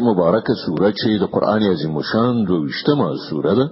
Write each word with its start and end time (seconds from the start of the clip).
مبارکه 0.00 0.54
سوره 0.66 0.90
چې 0.90 1.20
د 1.22 1.24
قران 1.34 1.62
عظیم 1.62 2.00
شان 2.12 2.44
دویشتمه 2.44 3.08
سوره 3.30 3.54
ده 3.54 3.66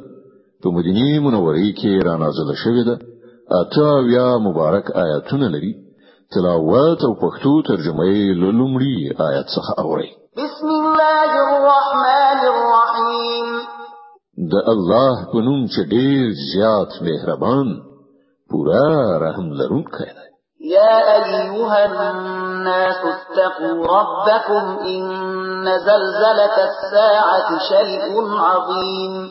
په 0.62 0.68
مدینه 0.76 1.20
منوره 1.26 1.72
کې 1.78 2.04
را 2.06 2.16
نازله 2.22 2.54
شوې 2.62 2.84
ده 2.88 2.96
اته 3.60 3.88
یا 4.16 4.38
مبارک 4.38 4.90
آیاتونه 5.04 5.48
لري 5.48 5.74
تلاوت 6.34 7.04
او 7.04 7.12
پښتو 7.22 7.52
ترجمه 7.68 8.04
یې 8.04 8.34
لومړی 8.42 8.96
آیت 9.28 9.46
څخه 9.56 9.72
اوري 9.84 10.10
بسم 10.36 10.68
الله 10.80 11.30
الرحمن 11.46 12.40
الرحیم 12.52 13.48
د 14.52 14.54
الله 14.72 15.14
په 15.32 15.38
نوم 15.46 15.66
چې 15.72 15.80
ډیر 15.94 16.30
زیات 16.52 17.02
مهربان 17.08 17.68
پورا 18.50 19.18
رحم 19.24 19.52
لرونکی 19.60 20.10
دی 20.16 20.29
يا 20.60 21.24
أيها 21.24 22.10
الناس 22.10 22.96
اتقوا 22.96 23.86
ربكم 23.86 24.78
إن 24.86 25.64
زلزلة 25.64 26.56
الساعة 26.68 27.58
شيء 27.68 28.12
عظيم. 28.38 29.28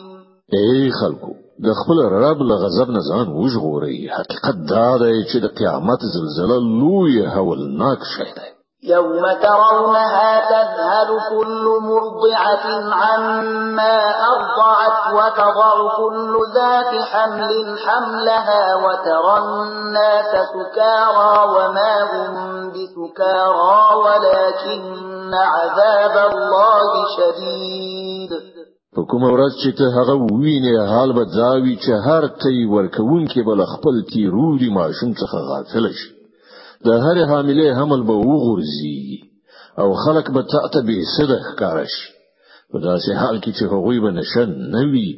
أي 0.54 0.90
خلکو 0.90 1.32
د 1.58 1.72
خپل 1.72 1.98
رب 2.12 2.42
له 2.42 2.54
غضب 2.54 2.90
نه 2.90 3.00
ځان 3.00 3.28
وژغورئ. 3.28 4.08
حقیقت 4.18 4.56
دا 4.70 4.96
دی 4.96 5.24
چې 5.24 5.36
د 5.42 5.46
قیامت 5.46 6.00
زلزلہ 6.00 6.58
لوی 6.80 7.26
هولناک 7.26 7.98
شی 8.16 8.32
دی. 8.36 8.59
يوم 8.82 9.22
ترونها 9.42 10.40
تذهل 10.50 11.08
كل 11.30 11.64
مرضعة 11.82 12.94
عما 12.94 13.98
أرضعت 14.32 15.14
وتضع 15.14 15.96
كل 15.96 16.36
ذات 16.54 17.02
حمل 17.12 17.78
حملها 17.78 18.76
وترى 18.76 19.38
الناس 19.38 20.32
سكارى 20.54 21.34
وما 21.54 22.02
هم 22.12 22.68
بسكارى 22.70 23.96
ولكن 24.04 25.34
عذاب 25.34 26.32
الله 26.32 26.90
شديد. 27.16 28.30
کوم 29.10 29.22
ورځ 29.22 29.52
چې 29.62 29.70
ته 29.78 29.84
هغه 29.96 30.14
وینې 30.14 30.88
حال 30.90 31.12
به 31.12 31.24
ځاوي 31.24 31.76
چې 31.84 31.92
هر 32.06 32.26
تی 32.26 32.64
ورکون 32.64 33.26
کې 33.26 33.40
بل 33.46 33.64
خپل 33.64 34.02
تیرودي 34.12 34.70
ماشوم 34.70 35.12
څخه 35.12 35.36
غافل 35.50 35.92
شي. 35.98 36.19
د 36.86 36.88
هر 37.04 37.16
حاملې 37.30 37.68
حمل 37.78 38.02
به 38.08 38.16
وغورځي 38.30 39.30
أو 39.78 39.94
خلک 39.94 40.30
به 40.30 40.42
تعته 40.42 40.80
به 40.86 41.04
صدق 41.16 41.44
کارش 41.60 41.94
په 42.72 42.78
داسې 42.78 43.10
حال 43.20 43.40
کې 43.40 43.50
چې 43.58 43.64
هغوی 43.72 44.00
به 44.00 44.10
نشن 44.10 44.50
نوي 44.76 45.10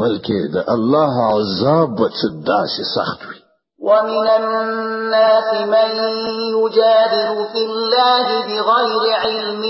بلکې 0.00 0.38
د 0.54 0.56
الله 0.74 1.14
عذاب 1.34 1.88
به 1.98 2.08
داسې 2.52 2.82
سخت 2.96 3.20
وي. 3.28 3.38
ومن 3.88 4.28
الناس 4.28 5.50
من 5.74 5.90
يجادل 6.56 7.44
في 7.52 7.62
الله 7.70 8.26
بغير 8.48 9.02
علم 9.24 9.62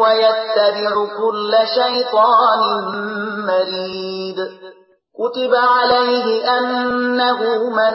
ويتبع 0.00 0.92
كل 1.20 1.52
شيطان 1.78 2.60
مريد. 3.50 4.38
كتب 5.20 5.52
عليه 5.54 6.26
أنه 6.58 7.40
من 7.78 7.94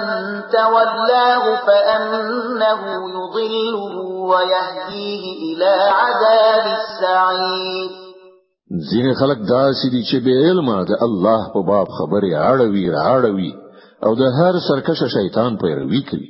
تولاه 0.57 1.65
فأنه 1.65 2.81
يضله 3.17 3.95
ويهديه 4.31 5.23
إلى 5.47 5.73
عذاب 5.99 6.65
السعير 6.79 7.89
ځینې 8.89 9.13
خلک 9.19 9.37
داسې 9.37 9.87
دي 9.93 10.01
چې 10.09 10.17
به 10.25 10.33
علم 10.45 10.69
د 10.89 10.91
الله 11.07 11.41
په 11.53 11.61
باب 11.69 11.87
خبرې 11.97 12.31
اړوي 12.51 12.85
راړوي 12.97 13.51
او 14.05 14.11
د 14.21 14.23
هر 14.37 14.59
سرکشه 14.67 15.07
شیطان 15.17 15.57
پیروي 15.63 16.01
کوي. 16.11 16.29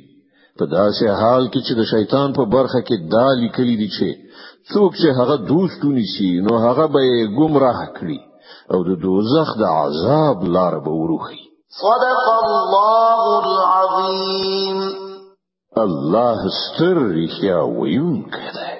په 0.58 0.64
داسې 0.66 1.04
حال 1.20 1.44
کې 1.52 1.60
چې 1.66 1.72
د 1.80 1.82
شیطان 1.92 2.32
په 2.38 2.44
برخه 2.56 2.80
کې 2.88 2.96
دا 3.14 3.28
لیکلي 3.42 3.76
دي 3.82 3.88
چې 3.96 4.08
څوک 4.72 4.90
چې 5.00 5.08
هغه 5.18 5.36
دوستونی 5.52 6.06
شي 6.14 6.30
نو 6.46 6.58
هغه 6.66 6.86
به 6.94 7.02
گمراه 7.38 7.86
کړي 7.98 8.18
او 8.72 8.84
د 8.88 9.00
دوزخ 9.02 9.48
د 9.60 9.64
عذاب 9.78 10.44
لار 10.56 10.78
به 10.84 10.90
وروخي 10.90 11.42
صدق 11.80 12.24
الله 12.44 13.20
العظیم. 13.44 14.78
الله 15.76 16.50
ستر 16.60 16.96
رښتیا 17.18 17.58
ویونکی 17.78 18.48
دی. 18.56 18.72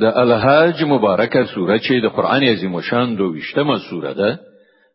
د 0.00 0.04
الحاج 0.04 0.82
مبارکه 0.84 1.44
سوره 1.54 1.78
چې 1.78 2.02
د 2.02 2.06
قران 2.16 2.42
عظیم 2.42 2.80
شان 2.80 3.14
دویشتمه 3.16 3.78
سوره 3.90 4.12
ده 4.12 4.30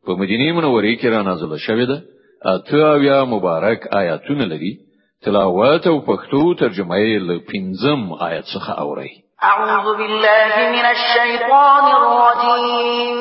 په 0.06 0.12
مدینه 0.22 0.54
منوره 0.54 0.96
کې 0.96 1.06
را 1.06 1.22
نازله 1.22 1.58
شوې 1.58 1.86
ده. 1.88 1.98
اته 2.46 2.78
اویا 2.96 3.26
مبارک 3.26 3.88
آیاتونه 3.92 4.46
لري 4.46 4.87
تلاوت 5.26 5.88
أو 5.88 6.02
پښتو 6.02 6.60
ترجمه 6.60 6.98
یې 6.98 7.18
له 7.28 7.40
پنځم 7.50 8.02
آیت 8.22 8.46
څخه 8.46 8.80
اوري 8.80 9.12
أعوذ 9.44 9.98
بالله 9.98 10.54
من 10.76 10.86
الشیطان 10.86 11.86
الرجیم. 12.00 13.18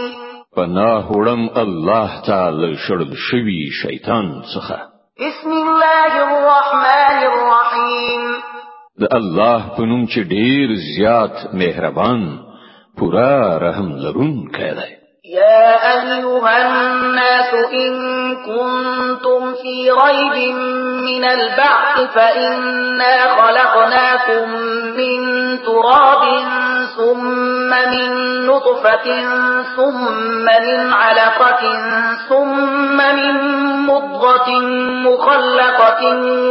پناه 0.57 1.13
وړم 1.13 1.59
الله 1.63 2.21
تعالی 2.27 2.77
شړل 2.77 3.15
شوی 3.31 3.71
شیطان 3.83 4.43
څخه. 4.55 4.79
بسم 5.21 5.51
الله 5.53 6.13
الرحمن 6.27 7.19
الرحیم. 7.33 8.23
د 9.01 9.17
الله 9.21 9.61
په 9.77 9.83
نوم 9.91 10.07
چې 10.07 10.21
ډیر 10.35 10.69
زیات 10.97 11.55
مهربان 11.55 12.23
پورا 12.99 13.59
رحم 13.67 13.89
لرونکی 14.05 14.71
دی. 14.81 14.93
يا 15.35 15.75
أيها 15.93 16.55
الناس 16.67 17.55
إن 17.73 17.95
كنتم 18.47 19.55
في 19.63 19.91
ريب 19.91 20.57
من 21.07 21.25
البعث 21.25 22.01
فإنا 22.15 23.17
خلقناكم 23.37 24.51
من 24.97 25.19
تراب 25.63 26.23
ثم 26.97 27.71
من 27.71 28.11
نطفة 28.47 29.07
ثم 29.77 30.45
من 30.45 30.93
علقة 30.93 31.63
ثم 32.29 32.97
من 32.97 33.35
مضغة 33.87 34.51
مخلقة 35.07 36.03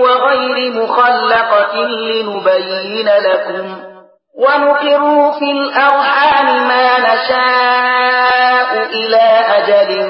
وغير 0.01 0.71
مخلقة 0.71 1.75
لنبين 1.85 3.07
لكم 3.07 3.95
ونقر 4.37 5.31
في 5.39 5.51
الأرحام 5.51 6.67
ما 6.67 6.99
نشاء 6.99 8.71
إلى 8.93 9.25
أجل 9.57 10.09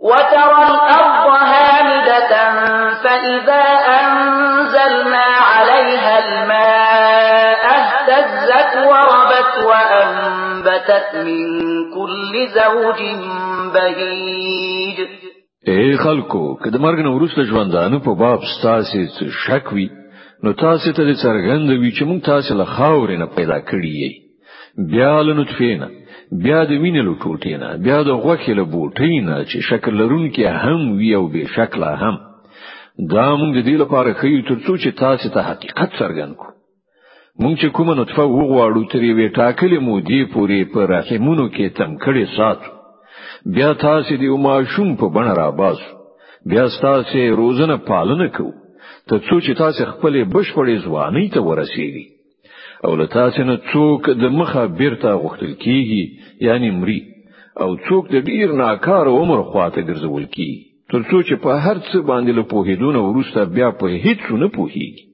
وترى 0.00 0.62
الأرض 0.72 1.26
هامدة 1.52 2.32
فإذا 3.02 3.64
أنزلنا 4.00 5.26
عليها 5.52 6.14
الماء 6.24 7.62
اهتزت 7.78 8.72
وربت 8.90 9.54
وأنبتت 9.66 11.14
من 11.14 11.46
كل 11.94 12.48
زوج 12.54 13.00
بهيج. 13.74 14.98
اے 15.66 15.96
خلکو 15.96 16.54
که 16.62 16.70
د 16.70 16.76
مرګ 16.76 16.98
نه 17.06 17.10
وروسته 17.10 17.42
ژوندانه 17.42 17.98
په 17.98 18.12
باب 18.18 18.40
ستاسو 18.58 18.98
شک 19.46 19.72
وي 19.72 19.88
نو 20.44 20.52
تاسو 20.52 20.92
ته 20.92 21.14
څرګند 21.14 21.70
وي 21.70 21.90
چې 21.96 22.02
موږ 22.08 22.20
تاسو 22.26 22.54
له 22.54 22.64
خاورې 22.64 23.16
نه 23.22 23.26
پیدا 23.36 23.58
کړی 23.70 23.92
یې 24.00 24.10
بیا 24.92 25.22
له 25.22 25.34
نطفه 25.40 25.72
نه 25.80 25.88
بیا 26.32 26.64
د 26.64 26.72
وینې 26.82 27.02
له 27.08 27.14
ټوټې 27.22 27.54
نه 27.62 27.70
بیا 27.84 27.98
د 28.02 28.10
غوښې 28.22 28.52
له 28.58 28.64
بوټۍ 28.72 29.14
نه 29.28 29.36
چې 29.50 29.58
شکل 29.68 29.92
لرونکي 30.00 30.44
هم 30.46 30.80
وي 30.98 31.14
او 31.14 31.28
به 31.32 31.46
شکله 31.56 31.90
هم. 32.02 32.16
دا 33.12 33.26
موږ 33.40 33.50
د 33.54 33.60
دې 33.68 33.76
لپاره 33.82 34.18
خیو 34.20 34.46
ترڅو 34.48 34.72
چې 34.82 34.90
تاسو 35.02 35.28
ته 35.34 35.40
حقیقت 35.48 35.90
څرګند 36.00 36.34
کړو. 36.40 36.52
مونږ 37.40 37.54
چې 37.60 37.68
کومه 37.76 37.94
نطفه 38.00 38.24
وغواړو 38.24 38.82
تر 38.92 39.02
یوې 39.10 39.28
ټاکلې 39.38 39.78
مودې 39.88 40.22
پورې 40.32 40.60
په 40.72 40.80
رحمونو 40.94 41.46
کې 41.54 41.74
تم 41.78 41.90
کړي 42.04 42.24
ساتو. 42.36 42.70
بیا 43.54 43.70
تاسو 43.86 44.10
دې 44.16 44.28
ماشوم 44.48 44.96
په 45.00 45.06
بڼه 45.14 45.32
را 45.40 45.50
باسو 45.50 45.90
بیا 46.50 46.64
تاسو 46.82 47.36
روزنه 47.40 47.76
پالنه 47.76 48.28
کوو. 48.36 48.52
تر 49.08 49.14
څو 49.26 49.36
چې 49.44 49.52
تاسو 49.62 49.80
خپل 49.92 50.24
بشپړې 50.24 50.76
ځواني 50.84 51.26
ته 51.34 51.40
ورسیږي 51.48 52.15
او 52.84 52.92
له 53.00 53.06
تاسو 53.18 53.44
نه 53.50 53.56
څوک 53.72 54.00
د 54.22 54.24
مخه 54.38 54.62
بیرته 54.80 55.08
غوښتل 55.22 55.52
کیږي 55.64 56.04
یعنی 56.46 56.70
مري. 56.80 57.00
او 57.62 57.70
څوک 57.86 58.04
د 58.14 58.16
ډیر 58.28 58.48
ناکار 58.62 59.06
عمر 59.18 59.38
خواته 59.50 59.80
ګرځول 59.88 60.24
کیږي. 60.34 60.60
تر 60.90 61.00
څو 61.08 61.18
چې 61.28 61.34
په 61.44 61.50
هر 61.64 61.76
څه 61.88 61.96
باندې 62.10 62.32
له 62.38 62.42
پوهیدونه 62.52 63.00
ورسته 63.02 63.40
بیا 63.56 63.68
په 63.80 63.86
هیڅ 64.04 64.22
نه 64.42 64.48
پوهیږي 64.56 65.04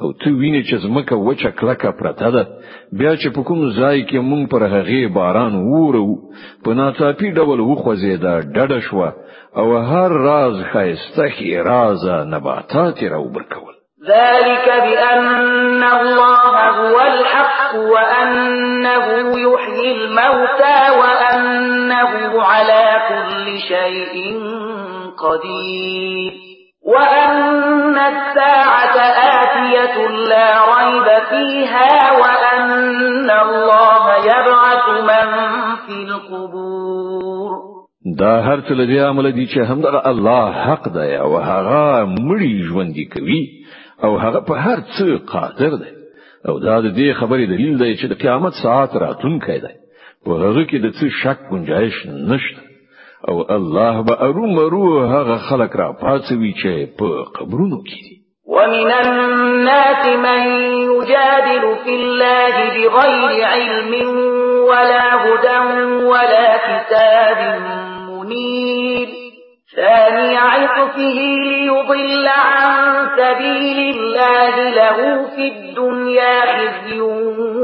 او 0.00 0.08
ته 0.20 0.28
وینې 0.38 0.62
چې 0.68 0.76
زمکه 0.84 1.16
وچه 1.26 1.50
کلکه 1.58 1.90
پرته 1.98 2.28
ده 2.34 2.42
بیا 2.98 3.12
چې 3.20 3.28
په 3.34 3.40
کوم 3.46 3.60
ځای 3.78 3.98
کې 4.08 4.26
مونږ 4.30 4.42
پر 4.52 4.62
هغه 4.74 5.12
باران 5.18 5.54
وورو 5.54 6.04
په 6.64 6.70
ناڅاپي 6.78 7.28
ډول 7.38 7.60
وخوځیدا 7.60 8.34
ډډه 8.54 8.80
شو 8.86 8.98
او 9.60 9.66
هر 9.90 10.10
راز 10.28 10.56
خایسته 10.72 11.24
خي 11.34 11.48
راز 11.70 12.04
نباتات 12.32 13.02
راوبرکول 13.14 13.73
ذلك 14.08 14.66
بأن 14.84 15.82
الله 15.82 16.68
هو 16.70 17.00
الحق 17.00 17.74
وأنه 17.74 19.06
يحيي 19.46 19.92
الموتى 19.92 20.80
وأنه 21.00 22.42
على 22.42 22.84
كل 23.08 23.58
شيء 23.68 24.14
قدير. 25.24 26.32
وأن 26.84 27.98
الساعة 27.98 28.96
آتية 29.40 29.96
لا 30.08 30.48
ريب 30.76 31.08
فيها 31.30 32.12
وأن 32.20 33.30
الله 33.30 34.04
يبعث 34.16 34.86
من 35.08 35.28
في 35.86 35.96
القبور. 36.08 37.50
دا 38.18 38.40
هر 38.40 38.60
څه 38.60 38.72
لدی 38.72 39.00
عمل 39.00 39.32
دي 39.32 39.46
چې 39.46 39.58
الله 40.06 40.52
حق 40.52 40.88
دی 40.88 41.16
أو 41.18 41.36
هغه 41.38 42.04
مړي 42.04 42.68
ژوند 42.68 42.94
کوي. 43.12 43.63
او 44.04 44.12
هغه 44.24 44.40
په 44.48 44.54
هر 44.64 44.78
څه 44.94 45.06
قادر 45.32 45.72
دی. 45.82 45.92
او 46.48 46.54
دا 46.66 46.76
د 46.80 46.88
دې 46.98 47.08
خبرې 47.20 47.44
دلیل 47.52 47.74
دی 47.82 47.92
چې 47.96 48.06
د 48.08 48.14
قیامت 48.22 48.54
ساعت 48.62 48.90
راتونکې 49.04 49.58
ده 49.64 49.72
په 50.24 50.30
هغه 50.44 50.62
کې 50.68 50.78
د 50.84 50.88
څه 50.98 51.06
شک 51.22 51.38
گنجائش 51.52 51.96
نشته. 52.30 52.62
او 53.28 53.36
الله 53.56 54.02
به 54.06 54.14
ارومرو 54.26 55.00
هغه 55.14 55.36
خلق 55.48 55.76
را 55.80 55.88
پاتوي 56.02 56.52
چې 56.62 56.72
په 56.98 57.08
قبرونو 57.36 57.78
کې 57.88 57.98
دي. 58.04 58.14
ومن 58.54 58.90
الناس 59.04 60.02
من 60.26 60.42
يجادل 60.90 61.64
في 61.84 61.94
الله 62.00 62.54
بغير 62.74 63.44
علم 63.52 63.92
ولا 64.68 65.06
هدى 65.24 65.58
ولا 66.10 66.48
كتاب 66.68 67.38
منير 68.08 68.93
ثاني 69.76 70.36
عطفه 70.36 71.18
ليضل 71.44 72.28
عن 72.28 73.06
سبيل 73.18 73.96
الله 73.96 74.70
له 74.70 74.98
في 75.36 75.48
الدنيا 75.52 76.40
خزي 76.54 77.00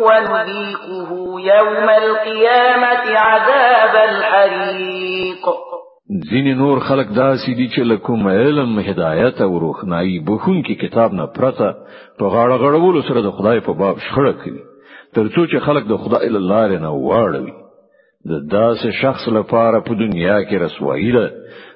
ونذيقه 0.07 1.11
يوم 1.41 1.89
القيامة 2.03 3.05
عذاب 3.19 3.95
الحريق. 4.11 5.45
ځینې 6.31 6.55
نور 6.63 6.81
خلق 6.81 7.07
داسې 7.07 7.51
دي 7.57 7.69
چې 7.69 7.79
له 7.79 7.95
کوم 7.95 8.29
علم 8.29 8.79
هدایت 8.79 9.41
او 9.41 9.59
روښنايي 9.59 10.19
بخښونکي 10.27 10.81
کتاب 10.83 11.13
نه 11.13 11.27
پرته 11.27 11.75
په 12.19 12.25
غاړه 12.29 12.57
غړولو 12.63 13.09
سره 13.09 13.21
د 13.21 13.31
خدای 13.39 13.61
په 13.61 13.73
باب 13.73 13.97
شخړه 13.99 14.33
کوي 14.45 14.63
ترڅو 15.15 15.47
چې 15.51 15.59
خلق 15.67 15.85
د 15.89 15.97
خدای 15.97 16.29
له 16.29 16.41
لارې 16.53 16.83
نه 16.85 16.91
واړوي. 16.91 17.55
د 18.31 18.33
داسې 18.55 18.89
شخص 19.03 19.29
لپاره 19.29 19.81
په 19.81 19.95
دنیا 20.03 20.39
کې 20.49 20.63
رسوایی 20.65 21.13
ده 21.13 21.27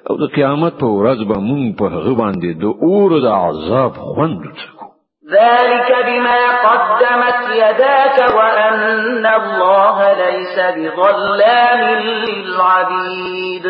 او 0.09 0.15
د 0.21 0.25
قیامت 0.35 0.73
په 0.81 0.87
ورځ 0.97 1.19
به 1.29 1.37
مونږ 1.49 1.65
په 1.79 1.85
هغه 1.95 2.13
باندې 2.21 2.49
د 2.63 2.65
اور 2.87 3.11
د 3.25 3.27
عذاب 3.43 3.93
خوند 4.09 4.37
وڅکو. 4.45 4.85
ذلك 5.35 5.89
بما 6.07 6.41
قدمت 6.67 7.39
يداك 7.63 8.17
وأن 8.37 9.25
الله 9.25 9.97
ليس 10.23 10.57
بظلام 10.75 11.81
للعبيد. 12.25 13.65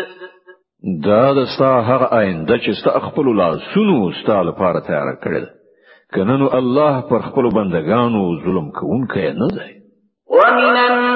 دا 1.06 1.24
د 1.38 1.44
ستا 1.54 1.72
هغه 1.90 2.06
آینده 2.20 2.58
چې 2.58 2.70
ستا 2.80 2.98
خپل 3.06 3.36
لاسونو 3.36 3.96
ستا 4.20 4.42
لپاره 4.42 4.80
تیار 4.88 5.08
کړل. 5.24 5.46
کنه 6.14 6.36
نو 6.36 6.48
الله 6.58 7.00
پر 7.10 7.20
خپل 7.28 7.50
بندگانو 7.58 8.22
ظلم 8.44 8.70
کوونکی 8.80 9.32
نه 9.40 9.48
دی. 9.56 9.70
ومن 10.36 11.15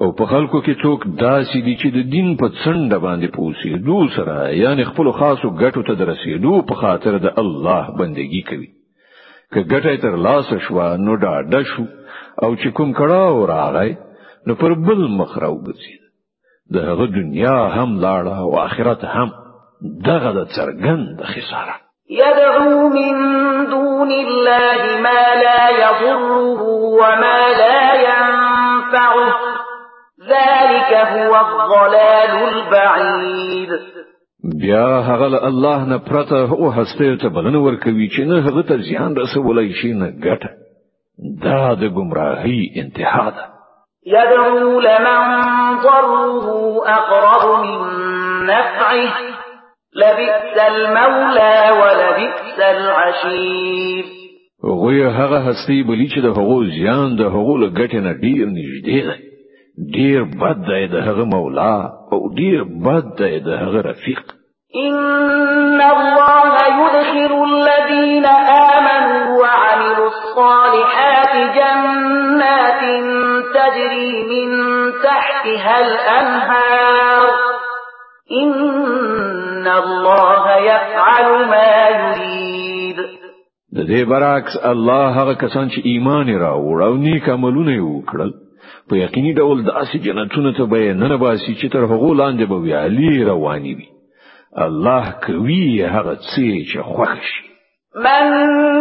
او 0.00 0.12
په 0.18 0.24
خلکو 0.32 0.58
کې 0.64 0.74
څوک 0.82 1.00
داسې 1.06 1.58
دي 1.66 1.74
چې 1.80 1.88
د 1.96 1.98
دین 2.14 2.28
په 2.40 2.46
څنډه 2.60 2.98
باندې 3.06 3.28
پوسی 3.36 3.72
دو 3.88 3.98
سره 4.16 4.36
یعنی 4.64 4.84
خپل 4.90 5.10
خاصو 5.18 5.50
ګټو 5.62 5.82
ته 5.88 5.94
درسېدو 6.02 6.62
په 6.68 6.74
خاطر 6.82 7.18
د 7.24 7.26
الله 7.42 7.96
بندگی 7.98 8.42
کوي. 8.50 8.70
که 9.52 9.60
ګټه 9.72 10.00
تر 10.04 10.16
لاس 10.26 10.48
شو 10.64 10.80
نو 11.06 11.16
ډاډه 11.16 11.62
شو. 11.72 11.84
او 12.42 12.50
چې 12.56 12.68
کوم 12.76 12.94
کړه 13.00 13.46
راغی 13.52 13.92
نو 14.46 14.54
پر 14.54 14.74
بل 14.86 15.06
مخ 15.18 15.38
راوګرځي 15.44 15.94
د 16.74 16.76
هغه 16.88 17.06
دنیا 17.18 17.58
هم 17.76 17.90
لاړه 18.04 18.34
او 18.44 18.58
آخرت 18.66 19.04
هم 19.14 19.30
دغه 20.08 20.32
د 20.38 20.40
څرګند 20.56 21.22
خساره. 21.30 21.76
يدعو 22.10 22.88
من 22.88 23.14
دون 23.74 24.10
الله 24.24 24.80
ما 25.06 25.22
لا 25.44 25.62
يضره 25.82 26.62
وما 27.00 27.38
لا 27.62 27.82
ينفعه 28.08 29.51
ذلك 30.28 30.92
هو 30.94 31.34
الضلال 31.36 32.54
البعيد. 32.54 33.68
بیا 34.60 35.00
هغه 35.00 35.46
الله 35.46 35.84
نه 35.84 35.98
پرته 35.98 36.52
أو 36.52 36.70
هسته 36.70 37.16
ته 37.16 37.28
بلنه 37.28 37.58
ورکوي 37.58 38.08
چې 38.08 38.20
نه 38.20 38.40
هغه 38.40 38.62
ته 38.62 38.76
زیان 38.76 39.16
رسولای 39.16 39.72
شي 39.72 39.92
نه 39.92 40.12
ګټه. 40.24 40.48
دا 41.42 41.74
د 41.74 41.84
گمراهی 41.94 42.70
انتها 42.76 43.30
ده. 43.30 43.44
يدعو 44.06 44.80
لمن 44.80 45.22
ضره 45.82 46.46
أقرب 46.86 47.64
من 47.64 48.46
نفعه. 48.46 49.12
لبئس 49.94 50.56
المولى 50.68 51.70
ولبئس 51.80 52.58
العشير. 52.58 54.04
غوی 54.64 55.04
هغه 55.04 55.38
هستی 55.38 55.82
بلی 55.82 56.08
چې 56.08 56.18
د 56.18 56.26
هغو 56.26 56.64
زیان 56.64 57.16
د 57.16 57.20
هغو 57.20 57.56
له 57.56 57.68
ګټې 57.70 57.94
نه 57.94 58.12
ډیر 58.12 58.46
نږدې 58.46 59.06
ده 59.06 59.31
ډیر 59.96 60.22
بد 60.40 60.58
دی 60.68 60.86
د 60.94 60.96
هغه 61.08 61.24
مولا 61.24 61.74
أو 62.12 62.20
ډیر 62.38 62.62
بد 62.86 63.06
دی 63.18 63.34
د 63.46 63.48
هغه 63.62 63.80
رفیق 63.90 64.22
إن 64.76 65.80
الله 65.80 66.54
يدخل 66.80 67.32
الذين 67.44 68.26
آمنوا 68.26 69.40
وعملوا 69.40 70.08
الصالحات 70.08 71.34
جنات 71.56 72.82
تجري 73.54 74.12
من 74.32 74.48
تحتها 75.04 75.80
الأنهار. 75.80 77.26
إن 78.42 79.66
الله 79.66 80.56
يفعل 80.56 81.26
ما 81.52 81.88
يريد. 81.88 82.96
د 83.76 83.78
دې 83.90 84.08
برعکس 84.08 84.56
الله 84.64 85.06
هغه 85.20 85.34
کسان 85.34 85.68
چې 85.68 85.80
ایمان 85.84 86.26
راوړ 86.28 86.82
أو 86.82 86.96
نیک 86.96 87.28
عملونه 87.28 87.76
وکړل 87.82 88.32
په 88.88 88.96
یقیني 88.96 89.32
ډول 89.34 89.64
داسې 89.64 89.96
جنتونو 89.96 90.52
ته 90.52 90.64
به 90.66 90.92
ننه 90.92 91.16
باسي 91.16 91.54
چې 91.54 91.72
تر 91.72 91.84
هغه 91.84 92.14
لاندې 92.14 92.44
به 92.50 92.54
ویالي 92.54 93.24
رواني 93.24 93.74
وي. 93.74 93.88
الله 94.58 95.04
کوي 95.26 95.84
هغه 95.84 96.14
څه 96.14 96.72
چې 96.72 96.78
خوښ 96.82 97.18
شي. 97.30 97.52
من 97.96 98.24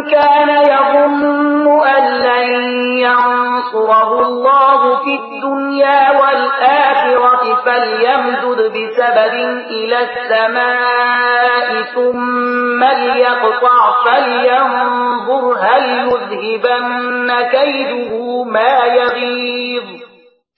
كان 0.08 0.50
يظن 0.50 1.68
أن 1.68 2.04
لن 2.24 2.50
ينصره 2.98 4.28
الله 4.28 5.04
في 5.04 5.14
الدنيا 5.20 6.12
والآخرة 6.12 7.56
فليمدد 7.66 8.60
بسبب 8.72 9.34
إلى 9.72 9.98
السماء 10.00 11.82
ثم 11.96 12.84
ليقطع 12.84 14.04
فلينظر 14.06 15.58
هل 15.60 15.84
يذهبن 16.08 17.32
كيده 17.52 18.44
ما 18.44 18.86
يغيظ 18.86 19.61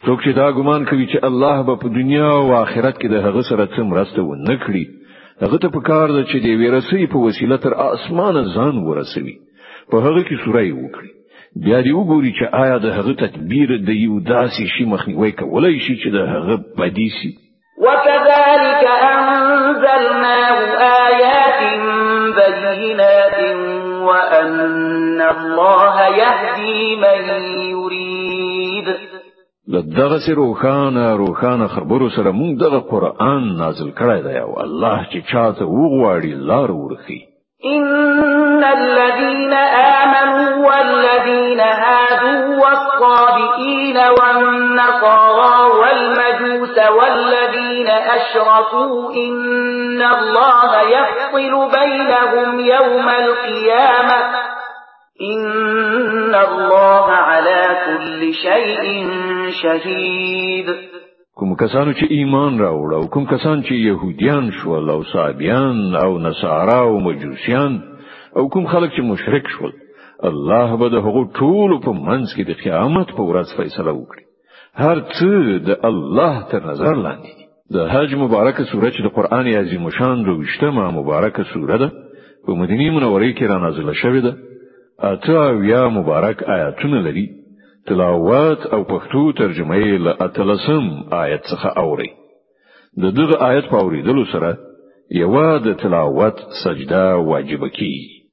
څوک 0.06 0.20
چې 0.24 0.32
دا 0.36 0.48
ګمان 0.52 0.86
کوي 0.90 1.06
چې 1.12 1.18
الله 1.30 1.64
به 1.68 1.76
په 1.82 1.88
دنیا 1.98 2.30
او 2.40 2.56
آخرت 2.56 2.96
کې 3.02 3.08
د 3.10 3.16
هغه 3.26 3.42
سره 3.50 3.66
څه 3.66 3.82
مرسته 3.92 4.20
ونه 4.22 4.56
کړي 4.64 4.86
هغه 5.44 5.58
ته 5.64 5.70
پکار 5.76 6.08
ده 6.16 6.24
چې 6.24 6.38
د 6.46 6.48
ویرسي 6.62 7.08
په 7.14 7.18
وسیله 7.26 7.58
تر 7.66 7.74
اسمانه 7.84 8.42
ځان 8.56 8.76
ورسوي. 8.88 9.36
په 9.92 9.98
هغه 10.06 10.22
کې 10.28 10.36
سورې 10.44 10.72
وکړي. 10.82 11.12
بیا 11.66 11.80
دی 11.86 11.92
وګوري 11.96 12.32
چې 12.38 12.46
آیا 12.64 12.78
د 12.86 12.88
هغه 12.98 13.14
تدبیر 13.24 13.70
د 13.88 13.90
یو 14.06 14.20
داسې 14.20 14.64
شي 14.74 14.86
مخنیوي 14.94 15.32
کولای 15.42 15.80
شي 15.86 15.96
چې 16.02 16.10
د 16.16 16.20
هغه 16.34 16.56
بدی 16.80 17.10
شي؟ 17.18 17.32
وكذلك 17.86 18.84
أنزلناه 19.12 20.58
آيات 21.06 21.62
بينات 22.40 23.38
وأن 24.08 25.22
الله 25.36 25.96
يهدي 26.22 26.96
من 26.96 27.22
يريد 27.74 28.13
دغسې 29.72 30.34
روښانه 30.34 31.16
روښانه 31.16 31.68
خبرو 31.68 32.10
سره 32.10 32.32
مونږ 32.32 32.60
دغه 32.60 32.80
قرآن 32.80 33.44
نازل 33.58 33.92
کړی 33.92 34.20
دی 34.24 34.38
او 34.40 34.62
الله 34.62 35.06
چې 35.12 35.32
چاته 35.32 35.66
وغواړي 35.66 36.34
لار 36.50 36.72
ورخي 36.72 37.22
إن 37.66 38.64
الذين 38.64 39.54
آمنوا 39.54 40.68
والذين 40.68 41.60
هادوا 41.60 42.56
والصابئين 42.64 43.98
والنصارى 43.98 45.56
والمجوس 45.80 46.78
والذين 46.78 47.88
أشركوا 47.88 49.14
إن 49.14 50.02
الله 50.02 50.82
يفصل 50.82 51.72
بينهم 51.80 52.60
يوم 52.60 53.10
القيامة. 53.10 54.63
إن 55.22 56.36
الله 56.36 57.06
على 57.06 57.62
كل 57.86 58.34
شيء 58.34 58.86
شهيد. 59.62 60.66
کوم 61.36 61.56
کسانو 61.56 61.92
چې 61.92 62.06
ایمان 62.10 62.58
راوړ 62.60 62.94
او 62.94 63.08
کوم 63.08 63.26
کسان 63.26 63.62
چې 63.64 63.72
يهوديان 63.72 64.52
شول 64.52 64.90
او 64.90 65.04
صابيان 65.04 65.96
او 65.96 66.18
نصارا 66.20 66.80
او 66.80 67.00
مجوسیان 67.00 67.80
او 68.38 68.50
کوم 68.50 68.66
خلک 68.66 68.92
چې 68.92 69.02
مشرک 69.02 69.50
شول 69.58 69.72
الله 70.30 70.78
به 70.78 70.90
د 70.90 70.96
هغو 71.06 71.24
ټول 71.40 71.80
په 71.86 71.92
منځ 71.92 72.28
کې 72.36 72.44
د 72.48 72.54
قیامت 72.64 73.12
په 73.18 73.24
ورځ 73.24 73.58
فیصله 73.58 73.92
وکړي. 73.92 74.24
هر 74.76 74.98
څه 75.00 75.60
د 75.68 75.86
الله 75.90 76.42
تر 76.52 76.66
نظر 76.72 76.96
لاندې 76.96 77.32
دي. 77.38 77.46
د 77.74 77.78
حج 77.94 78.16
مبارکه 78.24 78.64
سوره 78.72 78.90
چې 78.90 79.02
د 79.04 79.08
قران 79.18 79.48
عظیم 79.62 79.90
شان 80.00 80.26
روشته 80.26 80.72
مبارکه 80.72 81.44
سوره 81.54 81.78
ده 81.78 81.92
په 82.46 82.52
مدینه 82.64 82.92
منوره 82.98 83.32
کې 83.34 83.44
را 83.44 83.58
نازله 83.66 83.94
شوې 83.94 84.22
ده 84.26 84.53
اته 85.00 85.66
اویا 85.66 85.90
مبارک 85.90 86.44
آیاتونه 86.44 87.02
لري. 87.02 87.44
تلاوت 87.88 88.66
او 88.74 88.84
پښتو 88.84 89.38
ترجمه 89.38 89.76
یې 89.76 89.98
له 90.06 90.12
اتلسم 90.26 90.86
آیت 91.12 91.44
څخه 91.52 91.78
اوري 91.78 92.12
د 93.02 93.16
دغه 93.20 93.36
آیت 93.50 93.66
په 93.72 93.78
اوریدلو 93.84 94.26
سره 94.34 94.52
یو 95.22 95.60
د 95.66 95.74
تلاوت 95.82 96.38
سجده 96.64 97.04
واجب 97.32 97.68
کیږي 97.78 98.23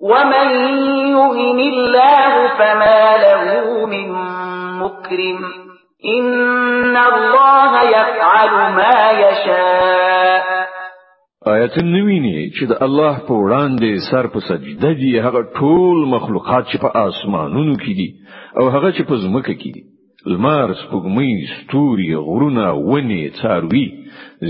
ومن 0.00 0.48
يهن 1.16 1.60
الله 1.60 2.48
فما 2.58 3.16
له 3.26 3.86
من 3.86 4.08
مكرم 4.82 5.40
إن 6.18 6.96
الله 6.96 7.82
يفعل 7.82 8.52
ما 8.76 9.10
يشاء. 9.10 10.66
آیا 11.46 11.62
ته 11.62 11.78
نه 11.78 12.07
وینې 12.07 12.50
چې 12.50 12.64
د 12.68 12.82
الله 12.82 13.14
په 13.28 13.34
وړاندې 13.34 14.10
سر 14.10 14.26
په 14.26 14.40
سجده 14.48 14.92
دي 14.92 15.20
هغه 15.20 15.42
ټول 15.58 16.06
مخلوقات 16.14 16.66
چې 16.66 16.76
په 16.82 16.88
اسمانونو 17.08 17.74
کې 17.74 17.92
دي 17.98 18.08
او 18.58 18.68
هغه 18.68 18.90
چې 18.92 19.02
په 19.08 19.14
ځمکه 19.16 19.52
کې 19.60 19.70
دي. 19.74 19.82
لمر 20.26 20.74
سپوږمۍ 20.74 21.32
ستوري 21.54 22.14
غرونه 22.14 22.72
ونی 22.72 23.30
څاروي 23.30 23.86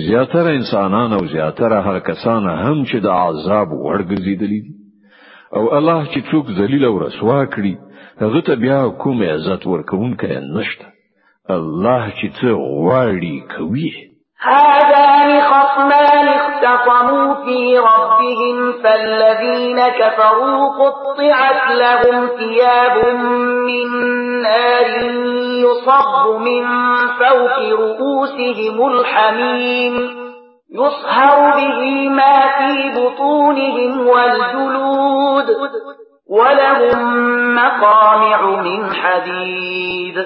زیاتره 0.06 0.50
انسانان 0.58 1.12
او 1.12 1.22
زیاتره 1.26 1.80
هغه 1.86 2.00
کسان 2.10 2.48
هم 2.48 2.84
چې 2.84 2.96
د 2.96 3.06
عذاب 3.06 3.68
وړ 3.68 4.02
ګرځیدلي 4.10 4.60
دي 4.64 4.85
او 5.54 5.76
الله 5.78 6.04
چې 6.04 6.20
څوک 6.30 6.46
ذلیل 6.58 6.84
او 6.84 6.98
رسوا 6.98 7.44
کړي 7.44 7.74
هغه 8.20 8.40
ته 8.40 8.54
بیا 8.54 8.88
کوم 9.02 9.22
عزت 9.22 9.66
ورکوونکی 9.66 10.26
نشته. 10.26 10.86
الله 11.50 12.10
چې 12.18 12.26
څه 12.38 12.48
غواړي 12.82 13.56
کوي. 13.56 13.92
هذان 14.40 15.40
خصمان 15.40 16.28
اختصموا 16.28 17.34
في 17.44 17.78
ربهم 17.78 18.72
فالذين 18.82 19.78
كفروا 19.88 20.68
قطعت 20.82 21.70
لهم 21.70 22.26
ثياب 22.26 23.14
من 23.68 23.88
نار 24.42 24.90
يصب 25.64 26.40
من 26.40 26.64
فوق 27.18 27.58
رؤوسهم 27.80 28.86
الحميم. 28.92 30.25
يصهر 30.70 31.56
به 31.56 32.08
ما 32.08 32.38
في 32.58 32.90
بطونهم 32.98 34.06
والجلود 34.06 35.46
ولهم 36.30 37.54
مقامع 37.54 38.62
من 38.62 38.84
حديد. 38.84 40.16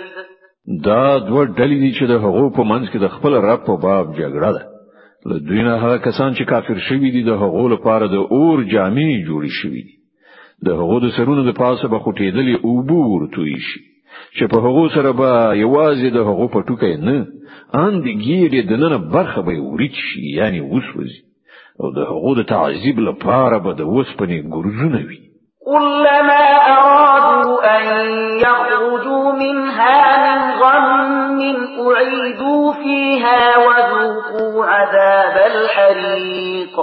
دا 0.85 1.19
دوه 1.19 1.47
ډلې 1.47 1.79
دي 1.83 1.93
چې 1.99 2.05
د 2.09 2.13
هغو 2.25 2.51
په 2.51 2.63
منځ 2.63 2.91
کې 2.91 2.99
د 3.01 3.09
خپل 3.09 3.35
رب 3.35 3.61
په 3.67 3.77
باب 3.77 4.15
جګړه 4.15 4.51
ده. 4.57 4.63
له 5.27 5.39
دوی 5.39 5.63
نه 5.63 5.75
هغه 5.77 5.99
کسان 5.99 6.35
چې 6.35 6.43
کافر 6.53 6.79
شوي 6.89 7.11
دي 7.11 7.23
د 7.23 7.29
هغو 7.43 7.69
لپاره 7.69 8.07
د 8.07 8.15
اور 8.15 8.59
جامې 8.65 9.27
جوړې 9.29 9.51
شوې 9.61 9.83
دي. 9.87 9.95
د 10.67 10.69
هغو 10.69 11.01
د 11.01 11.11
سرونو 11.17 11.43
د 11.45 11.53
پاسه 11.63 11.89
به 11.89 11.99
خوټېدلې 11.99 12.65
اوبه 12.65 12.83
ور 12.83 13.29
توي 13.35 13.59
شي 13.69 13.90
چې 14.37 14.45
په 14.53 14.59
هغو 14.65 14.85
سره 14.95 15.11
به 15.21 15.31
یوازې 15.65 16.09
د 16.17 16.19
هغو 16.29 16.47
پوټکي 16.55 16.95
نه 17.07 17.19
ان 17.85 17.93
د 18.05 18.09
ګېډې 18.27 18.61
دننه 18.71 19.11
برخه 19.17 19.41
به 19.47 19.55
ورچ 19.71 19.99
یعنی 20.39 20.61
وسوځي 20.61 21.21
او 21.81 21.91
د 21.97 21.99
هغو 22.11 22.35
د 22.39 22.43
تعذيب 22.53 22.99
لپاره 23.09 23.59
به 23.65 23.73
د 23.81 23.83
وسپنې 23.95 24.39
ګرځونه 24.55 25.01
وي 25.09 25.21
كلما 25.71 26.45
أرادوا 26.75 27.57
أن 27.77 27.85
يخرجوا 28.45 29.33
منها 29.33 29.99
من 30.25 30.41
غم 30.61 31.41
أعيدوا 31.87 32.73
فيها 32.73 33.59
وذوقوا 33.59 34.65
عذاب 34.67 35.37
الحريق 35.53 36.77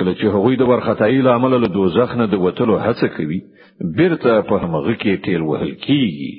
کله 0.00 0.12
چې 0.14 0.26
هغوی 0.34 0.56
د 0.58 0.68
ورختای 0.70 1.18
له 1.26 1.30
عمل 1.38 1.56
له 1.62 1.68
دوزخ 1.76 2.14
نه 2.20 2.26
د 2.26 2.34
وټلو 2.44 2.76
هڅه 2.84 3.06
کوي 3.16 3.40
بیرته 3.98 4.36
په 4.50 4.54
همغه 4.62 4.94
کې 5.02 5.22
تیر 5.24 5.42
وهل 5.48 5.72
کیږي. 5.86 6.32